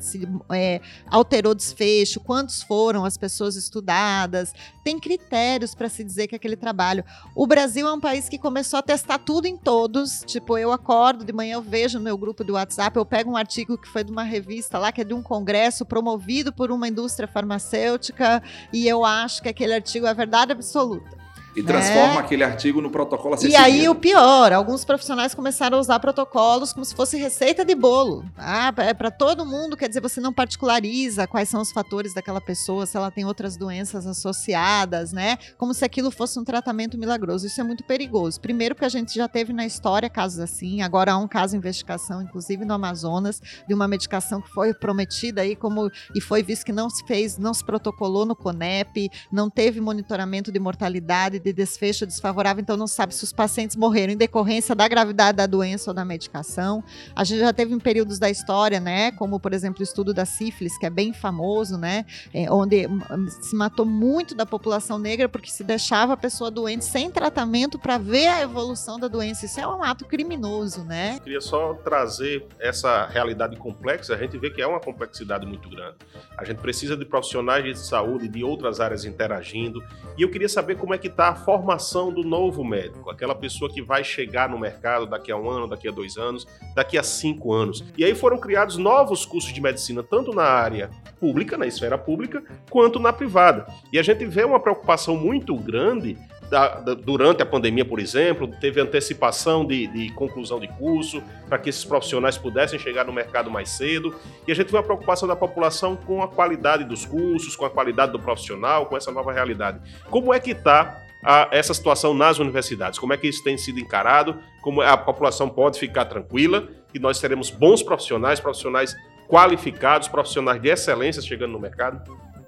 se 0.00 0.28
é, 0.50 0.80
alterou 1.06 1.54
desfecho, 1.54 2.20
quantos 2.20 2.62
foram 2.62 3.04
as 3.04 3.16
pessoas 3.16 3.56
estudadas. 3.56 4.52
Tem 4.84 4.98
critérios 4.98 5.74
para 5.74 5.88
se 5.88 6.04
dizer 6.04 6.26
que 6.26 6.36
aquele 6.36 6.56
trabalho. 6.56 7.04
O 7.34 7.46
Brasil 7.46 7.86
é 7.86 7.92
um 7.92 8.00
país 8.00 8.28
que 8.28 8.38
começou 8.38 8.78
a 8.78 8.82
testar 8.82 9.18
tudo 9.18 9.46
em 9.46 9.56
todos. 9.56 10.22
Tipo, 10.26 10.56
eu 10.58 10.72
acordo 10.72 11.24
de 11.24 11.32
manhã, 11.32 11.54
eu 11.54 11.62
vejo 11.62 11.98
no 11.98 12.04
meu 12.04 12.16
grupo 12.16 12.44
do 12.44 12.54
WhatsApp, 12.54 12.96
eu 12.96 13.04
pego 13.04 13.30
um 13.30 13.36
artigo 13.36 13.76
que 13.76 13.88
foi 13.88 14.04
de 14.04 14.12
uma 14.12 14.22
revista 14.22 14.78
lá, 14.78 14.92
que 14.92 15.00
é 15.00 15.04
de 15.04 15.14
um 15.14 15.22
congresso 15.22 15.84
promovido 15.84 16.52
por 16.52 16.70
uma 16.70 16.88
indústria 16.88 17.28
farmacêutica, 17.28 18.42
e 18.72 18.86
eu 18.86 19.04
acho 19.04 19.42
que 19.42 19.48
aquele 19.48 19.74
artigo 19.74 20.06
é 20.06 20.14
verdade 20.14 20.52
absoluta. 20.52 21.25
E 21.56 21.62
transforma 21.62 22.16
é. 22.16 22.18
aquele 22.18 22.44
artigo 22.44 22.82
no 22.82 22.90
protocolo 22.90 23.34
a 23.34 23.38
ser 23.38 23.48
E 23.48 23.56
aí 23.56 23.88
o 23.88 23.94
pior, 23.94 24.52
alguns 24.52 24.84
profissionais 24.84 25.34
começaram 25.34 25.78
a 25.78 25.80
usar 25.80 25.98
protocolos 25.98 26.72
como 26.72 26.84
se 26.84 26.94
fosse 26.94 27.16
receita 27.16 27.64
de 27.64 27.74
bolo. 27.74 28.24
Ah, 28.36 28.72
é 28.76 28.92
para 28.92 29.10
todo 29.10 29.46
mundo, 29.46 29.74
quer 29.74 29.88
dizer, 29.88 30.02
você 30.02 30.20
não 30.20 30.34
particulariza 30.34 31.26
quais 31.26 31.48
são 31.48 31.62
os 31.62 31.72
fatores 31.72 32.12
daquela 32.12 32.42
pessoa, 32.42 32.84
se 32.84 32.94
ela 32.94 33.10
tem 33.10 33.24
outras 33.24 33.56
doenças 33.56 34.06
associadas, 34.06 35.14
né? 35.14 35.38
Como 35.56 35.72
se 35.72 35.82
aquilo 35.82 36.10
fosse 36.10 36.38
um 36.38 36.44
tratamento 36.44 36.98
milagroso. 36.98 37.46
Isso 37.46 37.58
é 37.58 37.64
muito 37.64 37.84
perigoso. 37.84 38.38
Primeiro 38.38 38.74
porque 38.74 38.84
a 38.84 38.90
gente 38.90 39.14
já 39.14 39.26
teve 39.26 39.54
na 39.54 39.64
história 39.64 40.10
casos 40.10 40.40
assim, 40.40 40.82
agora 40.82 41.12
há 41.12 41.16
um 41.16 41.26
caso 41.26 41.56
em 41.56 41.58
investigação, 41.58 42.20
inclusive 42.20 42.66
no 42.66 42.74
Amazonas, 42.74 43.40
de 43.66 43.72
uma 43.72 43.88
medicação 43.88 44.42
que 44.42 44.50
foi 44.50 44.74
prometida 44.74 45.40
aí 45.40 45.56
como 45.56 45.90
e 46.14 46.20
foi 46.20 46.42
visto 46.42 46.66
que 46.66 46.72
não 46.72 46.90
se 46.90 47.02
fez, 47.06 47.38
não 47.38 47.54
se 47.54 47.64
protocolou 47.64 48.26
no 48.26 48.36
CONEP, 48.36 49.08
não 49.32 49.48
teve 49.48 49.80
monitoramento 49.80 50.52
de 50.52 50.58
mortalidade 50.58 51.45
de 51.46 51.52
desfecho 51.52 52.04
desfavorável, 52.04 52.60
então 52.60 52.76
não 52.76 52.88
sabe 52.88 53.14
se 53.14 53.22
os 53.22 53.32
pacientes 53.32 53.76
morreram 53.76 54.12
em 54.12 54.16
decorrência 54.16 54.74
da 54.74 54.88
gravidade 54.88 55.36
da 55.36 55.46
doença 55.46 55.90
ou 55.90 55.94
da 55.94 56.04
medicação. 56.04 56.82
A 57.14 57.22
gente 57.22 57.38
já 57.38 57.52
teve 57.52 57.72
em 57.72 57.78
períodos 57.78 58.18
da 58.18 58.28
história, 58.28 58.80
né, 58.80 59.12
como 59.12 59.38
por 59.38 59.52
exemplo 59.52 59.80
o 59.80 59.82
estudo 59.84 60.12
da 60.12 60.24
sífilis, 60.24 60.76
que 60.76 60.86
é 60.86 60.90
bem 60.90 61.12
famoso, 61.12 61.78
né, 61.78 62.04
é, 62.34 62.50
onde 62.50 62.88
hum, 62.88 63.00
se 63.28 63.54
matou 63.54 63.86
muito 63.86 64.34
da 64.34 64.44
população 64.44 64.98
negra 64.98 65.28
porque 65.28 65.48
se 65.48 65.62
deixava 65.62 66.14
a 66.14 66.16
pessoa 66.16 66.50
doente 66.50 66.84
sem 66.84 67.10
tratamento 67.12 67.78
para 67.78 67.96
ver 67.96 68.26
a 68.26 68.42
evolução 68.42 68.98
da 68.98 69.06
doença. 69.06 69.46
Isso 69.46 69.60
é 69.60 69.68
um 69.68 69.84
ato 69.84 70.04
criminoso, 70.04 70.84
né? 70.84 71.14
Eu 71.16 71.20
queria 71.20 71.40
só 71.40 71.74
trazer 71.74 72.44
essa 72.58 73.06
realidade 73.06 73.56
complexa. 73.56 74.14
A 74.14 74.18
gente 74.18 74.36
vê 74.36 74.50
que 74.50 74.60
é 74.60 74.66
uma 74.66 74.80
complexidade 74.80 75.46
muito 75.46 75.68
grande. 75.68 75.96
A 76.36 76.44
gente 76.44 76.58
precisa 76.58 76.96
de 76.96 77.04
profissionais 77.04 77.64
de 77.64 77.78
saúde 77.78 78.28
de 78.28 78.42
outras 78.42 78.80
áreas 78.80 79.04
interagindo. 79.04 79.82
E 80.18 80.22
eu 80.22 80.30
queria 80.30 80.48
saber 80.48 80.76
como 80.76 80.94
é 80.94 80.98
que 80.98 81.06
está 81.06 81.35
formação 81.36 82.12
do 82.12 82.22
novo 82.22 82.64
médico, 82.64 83.10
aquela 83.10 83.34
pessoa 83.34 83.70
que 83.70 83.82
vai 83.82 84.02
chegar 84.02 84.48
no 84.48 84.58
mercado 84.58 85.06
daqui 85.06 85.30
a 85.30 85.36
um 85.36 85.48
ano, 85.48 85.68
daqui 85.68 85.88
a 85.88 85.92
dois 85.92 86.16
anos, 86.16 86.46
daqui 86.74 86.98
a 86.98 87.02
cinco 87.02 87.52
anos. 87.52 87.84
E 87.96 88.04
aí 88.04 88.14
foram 88.14 88.38
criados 88.38 88.76
novos 88.76 89.24
cursos 89.24 89.52
de 89.52 89.60
medicina, 89.60 90.02
tanto 90.02 90.32
na 90.32 90.44
área 90.44 90.90
pública, 91.20 91.56
na 91.56 91.66
esfera 91.66 91.96
pública, 91.96 92.42
quanto 92.70 92.98
na 92.98 93.12
privada. 93.12 93.66
E 93.92 93.98
a 93.98 94.02
gente 94.02 94.24
vê 94.26 94.44
uma 94.44 94.60
preocupação 94.60 95.16
muito 95.16 95.54
grande 95.56 96.16
da, 96.50 96.80
da, 96.80 96.94
durante 96.94 97.42
a 97.42 97.46
pandemia, 97.46 97.84
por 97.84 97.98
exemplo, 97.98 98.48
teve 98.60 98.80
antecipação 98.80 99.64
de, 99.64 99.86
de 99.88 100.10
conclusão 100.10 100.60
de 100.60 100.68
curso 100.68 101.22
para 101.48 101.58
que 101.58 101.68
esses 101.68 101.84
profissionais 101.84 102.38
pudessem 102.38 102.78
chegar 102.78 103.04
no 103.04 103.12
mercado 103.12 103.50
mais 103.50 103.70
cedo. 103.70 104.14
E 104.46 104.52
a 104.52 104.54
gente 104.54 104.70
vê 104.70 104.76
uma 104.76 104.82
preocupação 104.82 105.28
da 105.28 105.36
população 105.36 105.96
com 105.96 106.22
a 106.22 106.28
qualidade 106.28 106.84
dos 106.84 107.04
cursos, 107.04 107.56
com 107.56 107.64
a 107.64 107.70
qualidade 107.70 108.12
do 108.12 108.20
profissional, 108.20 108.86
com 108.86 108.96
essa 108.96 109.10
nova 109.10 109.32
realidade. 109.32 109.80
Como 110.10 110.32
é 110.32 110.40
que 110.40 110.52
está 110.52 111.02
a 111.24 111.48
essa 111.50 111.74
situação 111.74 112.14
nas 112.14 112.38
universidades? 112.38 112.98
Como 112.98 113.12
é 113.12 113.16
que 113.16 113.26
isso 113.26 113.42
tem 113.42 113.56
sido 113.58 113.80
encarado? 113.80 114.38
Como 114.62 114.80
a 114.80 114.96
população 114.96 115.48
pode 115.48 115.78
ficar 115.78 116.04
tranquila 116.04 116.68
que 116.92 116.98
nós 116.98 117.20
teremos 117.20 117.50
bons 117.50 117.82
profissionais, 117.82 118.40
profissionais 118.40 118.94
qualificados, 119.28 120.08
profissionais 120.08 120.60
de 120.60 120.68
excelência 120.68 121.20
chegando 121.20 121.52
no 121.52 121.60
mercado? 121.60 122.00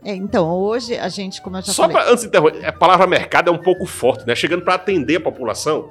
É, 0.05 0.15
então, 0.15 0.49
hoje 0.49 0.97
a 0.97 1.09
gente, 1.09 1.43
como 1.43 1.57
eu 1.57 1.63
já 1.63 1.73
Só 1.73 1.89
falei... 1.89 2.03
Só 2.03 2.13
antes 2.13 2.23
de 2.23 2.29
interromper, 2.29 2.65
a 2.65 2.73
palavra 2.73 3.07
mercado 3.07 3.51
é 3.51 3.53
um 3.53 3.59
pouco 3.59 3.85
forte, 3.85 4.27
né? 4.27 4.35
Chegando 4.35 4.63
para 4.63 4.75
atender 4.75 5.17
a 5.17 5.21
população. 5.21 5.91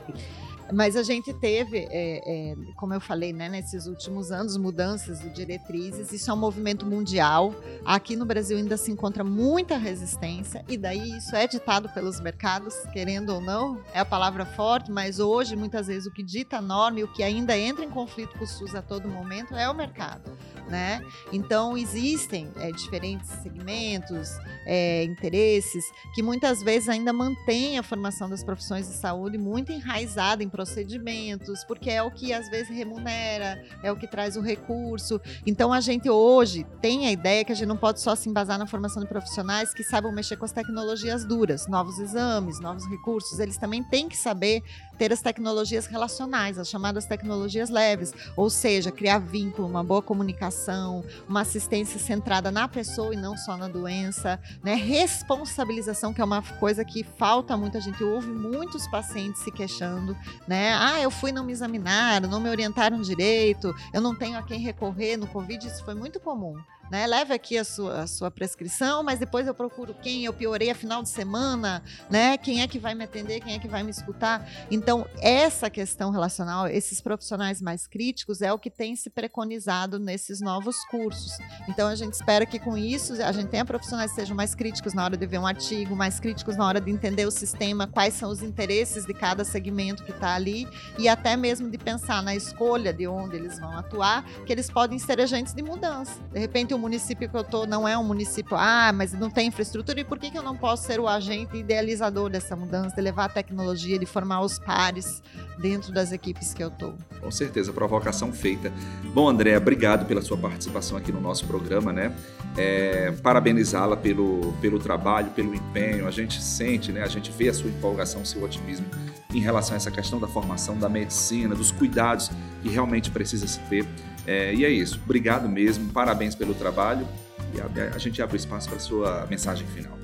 Mas 0.73 0.95
a 0.95 1.03
gente 1.03 1.33
teve, 1.33 1.77
é, 1.89 2.51
é, 2.51 2.55
como 2.75 2.93
eu 2.93 2.99
falei, 2.99 3.31
né, 3.31 3.47
nesses 3.47 3.87
últimos 3.87 4.31
anos, 4.31 4.57
mudanças 4.57 5.19
de 5.19 5.29
diretrizes. 5.29 6.11
Isso 6.11 6.29
é 6.29 6.33
um 6.33 6.37
movimento 6.37 6.85
mundial. 6.85 7.53
Aqui 7.85 8.15
no 8.15 8.25
Brasil 8.25 8.57
ainda 8.57 8.75
se 8.75 8.91
encontra 8.91 9.23
muita 9.23 9.77
resistência, 9.77 10.63
e 10.67 10.77
daí 10.77 11.17
isso 11.17 11.35
é 11.35 11.47
ditado 11.47 11.89
pelos 11.89 12.19
mercados, 12.19 12.75
querendo 12.91 13.33
ou 13.33 13.41
não, 13.41 13.81
é 13.93 13.99
a 13.99 14.05
palavra 14.05 14.45
forte, 14.45 14.91
mas 14.91 15.19
hoje, 15.19 15.55
muitas 15.55 15.87
vezes, 15.87 16.05
o 16.05 16.11
que 16.11 16.23
dita 16.23 16.57
a 16.57 16.61
norma 16.61 16.99
e 16.99 17.03
o 17.03 17.07
que 17.07 17.23
ainda 17.23 17.57
entra 17.57 17.85
em 17.85 17.89
conflito 17.89 18.37
com 18.37 18.43
o 18.43 18.47
SUS 18.47 18.75
a 18.75 18.81
todo 18.81 19.07
momento 19.07 19.55
é 19.55 19.69
o 19.69 19.73
mercado. 19.73 20.37
Né? 20.67 21.01
Então, 21.31 21.77
existem 21.77 22.49
é, 22.57 22.71
diferentes 22.71 23.29
segmentos, 23.41 24.31
é, 24.65 25.05
interesses, 25.05 25.85
que 26.13 26.21
muitas 26.21 26.61
vezes 26.61 26.89
ainda 26.89 27.13
mantêm 27.13 27.79
a 27.79 27.83
formação 27.83 28.29
das 28.29 28.43
profissões 28.43 28.85
de 28.87 28.93
saúde 28.93 29.37
muito 29.37 29.71
enraizada 29.71 30.43
em 30.43 30.49
procedimentos, 30.57 31.63
porque 31.63 31.91
é 31.91 32.01
o 32.01 32.09
que 32.09 32.33
às 32.33 32.49
vezes 32.49 32.75
remunera, 32.75 33.63
é 33.83 33.91
o 33.91 33.95
que 33.95 34.07
traz 34.07 34.35
o 34.35 34.41
recurso. 34.41 35.21
Então 35.45 35.71
a 35.71 35.79
gente 35.79 36.09
hoje 36.09 36.65
tem 36.81 37.05
a 37.05 37.11
ideia 37.11 37.45
que 37.45 37.51
a 37.51 37.55
gente 37.55 37.67
não 37.67 37.77
pode 37.77 38.01
só 38.01 38.15
se 38.15 38.27
embasar 38.27 38.57
na 38.57 38.65
formação 38.65 39.03
de 39.03 39.07
profissionais 39.07 39.71
que 39.71 39.83
saibam 39.83 40.11
mexer 40.11 40.35
com 40.35 40.45
as 40.45 40.51
tecnologias 40.51 41.23
duras, 41.23 41.67
novos 41.67 41.99
exames, 41.99 42.59
novos 42.59 42.89
recursos. 42.89 43.37
Eles 43.37 43.57
também 43.57 43.83
têm 43.83 44.09
que 44.09 44.17
saber 44.17 44.63
ter 44.97 45.13
as 45.13 45.21
tecnologias 45.21 45.85
relacionais, 45.85 46.57
as 46.57 46.67
chamadas 46.67 47.05
tecnologias 47.05 47.69
leves, 47.69 48.13
ou 48.35 48.49
seja, 48.49 48.91
criar 48.91 49.19
vínculo, 49.19 49.67
uma 49.67 49.83
boa 49.83 50.01
comunicação, 50.01 51.03
uma 51.29 51.41
assistência 51.41 51.99
centrada 51.99 52.49
na 52.49 52.67
pessoa 52.67 53.13
e 53.13 53.17
não 53.17 53.37
só 53.37 53.55
na 53.55 53.67
doença, 53.67 54.39
né? 54.63 54.73
Responsabilização, 54.73 56.13
que 56.13 56.21
é 56.21 56.23
uma 56.23 56.41
coisa 56.41 56.83
que 56.83 57.03
falta 57.03 57.55
muito, 57.55 57.77
a 57.77 57.81
gente 57.81 58.03
ouve 58.03 58.27
muitos 58.27 58.87
pacientes 58.87 59.43
se 59.43 59.51
queixando, 59.51 60.17
né? 60.47 60.73
Ah, 60.73 60.99
eu 61.01 61.11
fui 61.11 61.31
não 61.31 61.43
me 61.43 61.51
examinaram, 61.51 62.29
não 62.29 62.39
me 62.39 62.49
orientaram 62.49 63.01
direito, 63.01 63.73
eu 63.93 64.01
não 64.01 64.15
tenho 64.15 64.37
a 64.37 64.43
quem 64.43 64.59
recorrer 64.59 65.17
no 65.17 65.27
Covid, 65.27 65.67
isso 65.67 65.83
foi 65.83 65.93
muito 65.93 66.19
comum 66.19 66.57
né? 66.91 67.05
Leve 67.07 67.33
aqui 67.33 67.57
a 67.57 67.63
sua, 67.63 68.01
a 68.01 68.07
sua 68.07 68.31
prescrição, 68.31 69.03
mas 69.03 69.19
depois 69.19 69.47
eu 69.47 69.53
procuro 69.53 69.93
quem 69.93 70.25
eu 70.25 70.33
piorei 70.33 70.69
a 70.69 70.75
final 70.75 71.03
de 71.03 71.09
semana, 71.09 71.83
né? 72.09 72.37
Quem 72.37 72.61
é 72.61 72.67
que 72.67 72.79
vai 72.79 72.95
me 72.95 73.03
atender, 73.03 73.41
quem 73.41 73.55
é 73.55 73.59
que 73.59 73.67
vai 73.67 73.83
me 73.83 73.91
escutar. 73.91 74.47
Então, 74.71 75.07
essa 75.21 75.69
questão 75.69 76.11
relacional, 76.11 76.67
esses 76.67 77.01
profissionais 77.01 77.61
mais 77.61 77.87
críticos, 77.87 78.41
é 78.41 78.51
o 78.51 78.59
que 78.59 78.69
tem 78.69 78.95
se 78.95 79.09
preconizado 79.09 79.99
nesses 79.99 80.41
novos 80.41 80.77
cursos. 80.85 81.37
Então, 81.67 81.87
a 81.87 81.95
gente 81.95 82.13
espera 82.13 82.45
que 82.45 82.59
com 82.59 82.77
isso 82.77 83.13
a 83.21 83.31
gente 83.31 83.49
tenha 83.49 83.65
profissionais 83.65 84.11
que 84.11 84.15
sejam 84.15 84.35
mais 84.35 84.55
críticos 84.55 84.93
na 84.93 85.03
hora 85.03 85.17
de 85.17 85.25
ver 85.25 85.39
um 85.39 85.47
artigo, 85.47 85.95
mais 85.95 86.19
críticos 86.19 86.55
na 86.55 86.65
hora 86.65 86.81
de 86.81 86.91
entender 86.91 87.25
o 87.25 87.31
sistema, 87.31 87.87
quais 87.87 88.13
são 88.13 88.29
os 88.29 88.41
interesses 88.41 89.05
de 89.05 89.13
cada 89.13 89.43
segmento 89.43 90.03
que 90.03 90.11
está 90.11 90.35
ali, 90.35 90.67
e 90.97 91.07
até 91.07 91.35
mesmo 91.35 91.69
de 91.69 91.77
pensar 91.77 92.21
na 92.23 92.35
escolha 92.35 92.93
de 92.93 93.07
onde 93.07 93.35
eles 93.35 93.59
vão 93.59 93.77
atuar, 93.77 94.23
que 94.45 94.51
eles 94.51 94.69
podem 94.69 94.99
ser 94.99 95.19
agentes 95.19 95.53
de 95.53 95.61
mudança. 95.61 96.21
De 96.31 96.39
repente, 96.39 96.73
o 96.77 96.79
município 96.79 97.27
que 97.27 97.35
eu 97.35 97.43
tô 97.43 97.65
não 97.65 97.87
é 97.87 97.97
um 97.97 98.03
município, 98.03 98.55
ah, 98.55 98.91
mas 98.93 99.11
não 99.11 99.29
tem 99.29 99.47
infraestrutura, 99.47 99.99
e 99.99 100.03
por 100.03 100.17
que, 100.17 100.31
que 100.31 100.37
eu 100.37 100.43
não 100.43 100.55
posso 100.55 100.83
ser 100.83 100.99
o 100.99 101.07
agente 101.07 101.57
idealizador 101.57 102.29
dessa 102.29 102.55
mudança, 102.55 102.95
de 102.95 103.01
levar 103.01 103.25
a 103.25 103.29
tecnologia, 103.29 103.99
de 103.99 104.05
formar 104.05 104.41
os 104.41 104.57
pares 104.59 105.21
dentro 105.57 105.91
das 105.91 106.11
equipes 106.11 106.53
que 106.53 106.63
eu 106.63 106.71
tô? 106.71 106.93
Com 107.19 107.31
certeza, 107.31 107.73
provocação 107.73 108.31
feita. 108.31 108.71
Bom, 109.13 109.27
André, 109.27 109.57
obrigado 109.57 110.05
pela 110.05 110.21
sua 110.21 110.37
participação 110.37 110.97
aqui 110.97 111.11
no 111.11 111.19
nosso 111.19 111.45
programa, 111.45 111.91
né? 111.91 112.15
É, 112.55 113.11
Parabenizá-la 113.23 113.97
pelo, 113.97 114.53
pelo 114.61 114.79
trabalho, 114.79 115.31
pelo 115.31 115.53
empenho. 115.53 116.07
A 116.07 116.11
gente 116.11 116.41
sente, 116.41 116.91
né? 116.91 117.01
A 117.01 117.07
gente 117.07 117.31
vê 117.31 117.49
a 117.49 117.53
sua 117.53 117.69
empolgação, 117.69 118.23
seu 118.23 118.43
otimismo 118.43 118.85
em 119.33 119.39
relação 119.39 119.73
a 119.73 119.77
essa 119.77 119.91
questão 119.91 120.19
da 120.19 120.27
formação, 120.27 120.77
da 120.77 120.87
medicina, 120.87 121.53
dos 121.53 121.71
cuidados 121.71 122.31
que 122.61 122.69
realmente 122.69 123.11
precisa 123.11 123.45
se 123.47 123.59
ter 123.61 123.85
é, 124.27 124.53
e 124.53 124.65
é 124.65 124.69
isso. 124.69 124.99
Obrigado 125.03 125.47
mesmo, 125.47 125.89
parabéns 125.91 126.35
pelo 126.35 126.53
trabalho 126.53 127.07
e 127.55 127.61
a, 127.61 127.95
a 127.95 127.97
gente 127.97 128.21
abre 128.21 128.35
espaço 128.35 128.69
para 128.69 128.77
sua 128.77 129.25
mensagem 129.29 129.65
final. 129.67 129.97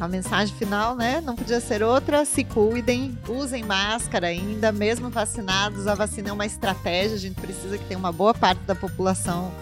A 0.00 0.08
mensagem 0.08 0.52
final, 0.56 0.96
né? 0.96 1.20
Não 1.20 1.36
podia 1.36 1.60
ser 1.60 1.80
outra. 1.80 2.24
Se 2.24 2.42
cuidem, 2.42 3.16
usem 3.28 3.62
máscara 3.62 4.26
ainda, 4.26 4.72
mesmo 4.72 5.08
vacinados. 5.08 5.86
A 5.86 5.94
vacina 5.94 6.30
é 6.30 6.32
uma 6.32 6.44
estratégia. 6.44 7.14
A 7.14 7.20
gente 7.20 7.40
precisa 7.40 7.78
que 7.78 7.84
tenha 7.84 7.98
uma 7.98 8.10
boa 8.10 8.34
parte 8.34 8.58
da 8.62 8.74
população 8.74 9.52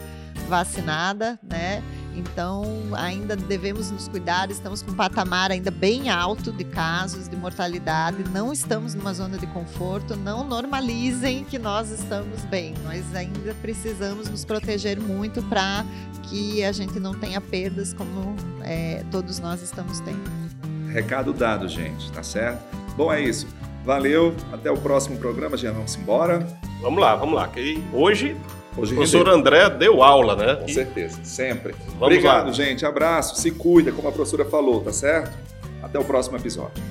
vacinada, 0.49 1.39
né? 1.43 1.83
Então, 2.17 2.65
ainda 2.95 3.37
devemos 3.37 3.91
nos 3.91 4.09
cuidar, 4.09 4.51
estamos 4.51 4.83
com 4.83 4.91
um 4.91 4.95
patamar 4.95 5.51
ainda 5.51 5.71
bem 5.71 6.11
alto 6.11 6.53
de 6.53 6.65
casos 6.65 7.29
de 7.29 7.37
mortalidade, 7.37 8.25
não 8.33 8.53
estamos 8.53 8.95
numa 8.95 9.15
zona 9.15 9.39
de 9.39 9.47
conforto, 9.49 10.17
não 10.17 10.45
normalizem 10.45 11.45
que 11.45 11.59
nós 11.59 11.91
estamos 11.91 12.45
bem. 12.47 12.75
Nós 12.85 13.15
ainda 13.15 13.55
precisamos 13.61 14.29
nos 14.29 14.45
proteger 14.45 15.01
muito 15.01 15.43
para 15.45 15.85
que 16.25 16.65
a 16.65 16.73
gente 16.73 16.99
não 16.99 17.15
tenha 17.15 17.41
perdas 17.41 17.93
como 17.93 18.35
é, 18.63 19.05
todos 19.11 19.39
nós 19.39 19.63
estamos 19.63 20.01
tendo. 20.01 20.51
Recado 20.93 21.33
dado, 21.33 21.69
gente, 21.69 22.11
tá 22.13 22.23
certo? 22.23 22.63
Bom, 22.97 23.13
é 23.13 23.21
isso. 23.21 23.47
Valeu, 23.85 24.35
até 24.53 24.71
o 24.71 24.77
próximo 24.77 25.17
programa, 25.19 25.57
já 25.57 25.73
vamos 25.73 25.97
embora. 25.97 26.47
Vamos 26.83 27.01
lá, 27.01 27.15
vamos 27.17 27.35
lá. 27.35 27.49
Que 27.49 27.83
hoje 27.93 28.37
Hoje 28.77 28.93
o 28.93 28.97
professor 28.97 29.19
rendeu. 29.27 29.35
André 29.35 29.71
deu 29.71 30.03
aula, 30.03 30.37
né? 30.37 30.55
Com 30.57 30.67
E 30.67 30.73
certeza, 30.73 31.19
sempre. 31.25 31.75
Vamos 31.87 32.03
Obrigado, 32.03 32.47
lá. 32.47 32.53
gente. 32.53 32.87
Abraço, 32.87 33.37
se 33.37 33.51
cuida, 33.51 33.91
como 33.93 34.09
a 34.09 34.13
professora 34.13 34.45
falou, 34.45 34.81
tá 34.81 34.93
certo? 34.93 35.37
Até 35.83 35.99
o 35.99 36.05
próximo 36.05 36.37
episódio. 36.37 36.83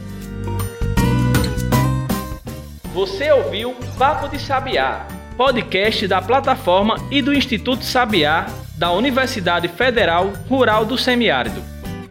Você 2.94 3.32
ouviu 3.32 3.76
Papo 3.98 4.28
de 4.28 4.40
Sabiá, 4.40 5.08
podcast 5.38 6.08
da 6.08 6.22
plataforma 6.22 6.96
e 7.10 7.22
do 7.22 7.34
Instituto 7.34 7.84
Sabiá 7.86 8.48
da 8.78 8.92
Universidade 8.92 9.68
Federal 9.68 10.34
Rural 10.50 10.86
do 10.86 10.98
Semiárido, 10.98 11.62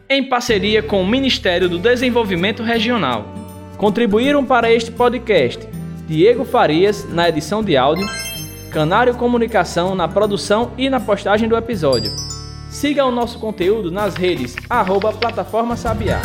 em 0.09 0.22
parceria 0.28 0.83
com 0.83 1.02
o 1.02 1.07
Ministério 1.07 1.68
do 1.68 1.78
Desenvolvimento 1.78 2.62
Regional. 2.62 3.26
Contribuíram 3.76 4.44
para 4.44 4.72
este 4.72 4.90
podcast 4.90 5.68
Diego 6.07 6.44
Farias 6.44 7.07
na 7.11 7.28
edição 7.28 7.62
de 7.62 7.76
áudio, 7.76 8.07
Canário 8.70 9.14
Comunicação 9.14 9.94
na 9.94 10.07
produção 10.07 10.72
e 10.76 10.90
na 10.90 11.00
postagem 11.00 11.48
do 11.48 11.57
episódio. 11.57 12.14
Siga 12.68 13.04
o 13.07 13.11
nosso 13.11 13.38
conteúdo 13.38 13.90
nas 13.90 14.14
redes 14.14 14.54
arroba 14.68 15.12
Plataforma 15.12 15.74
Sabiá. 15.74 16.20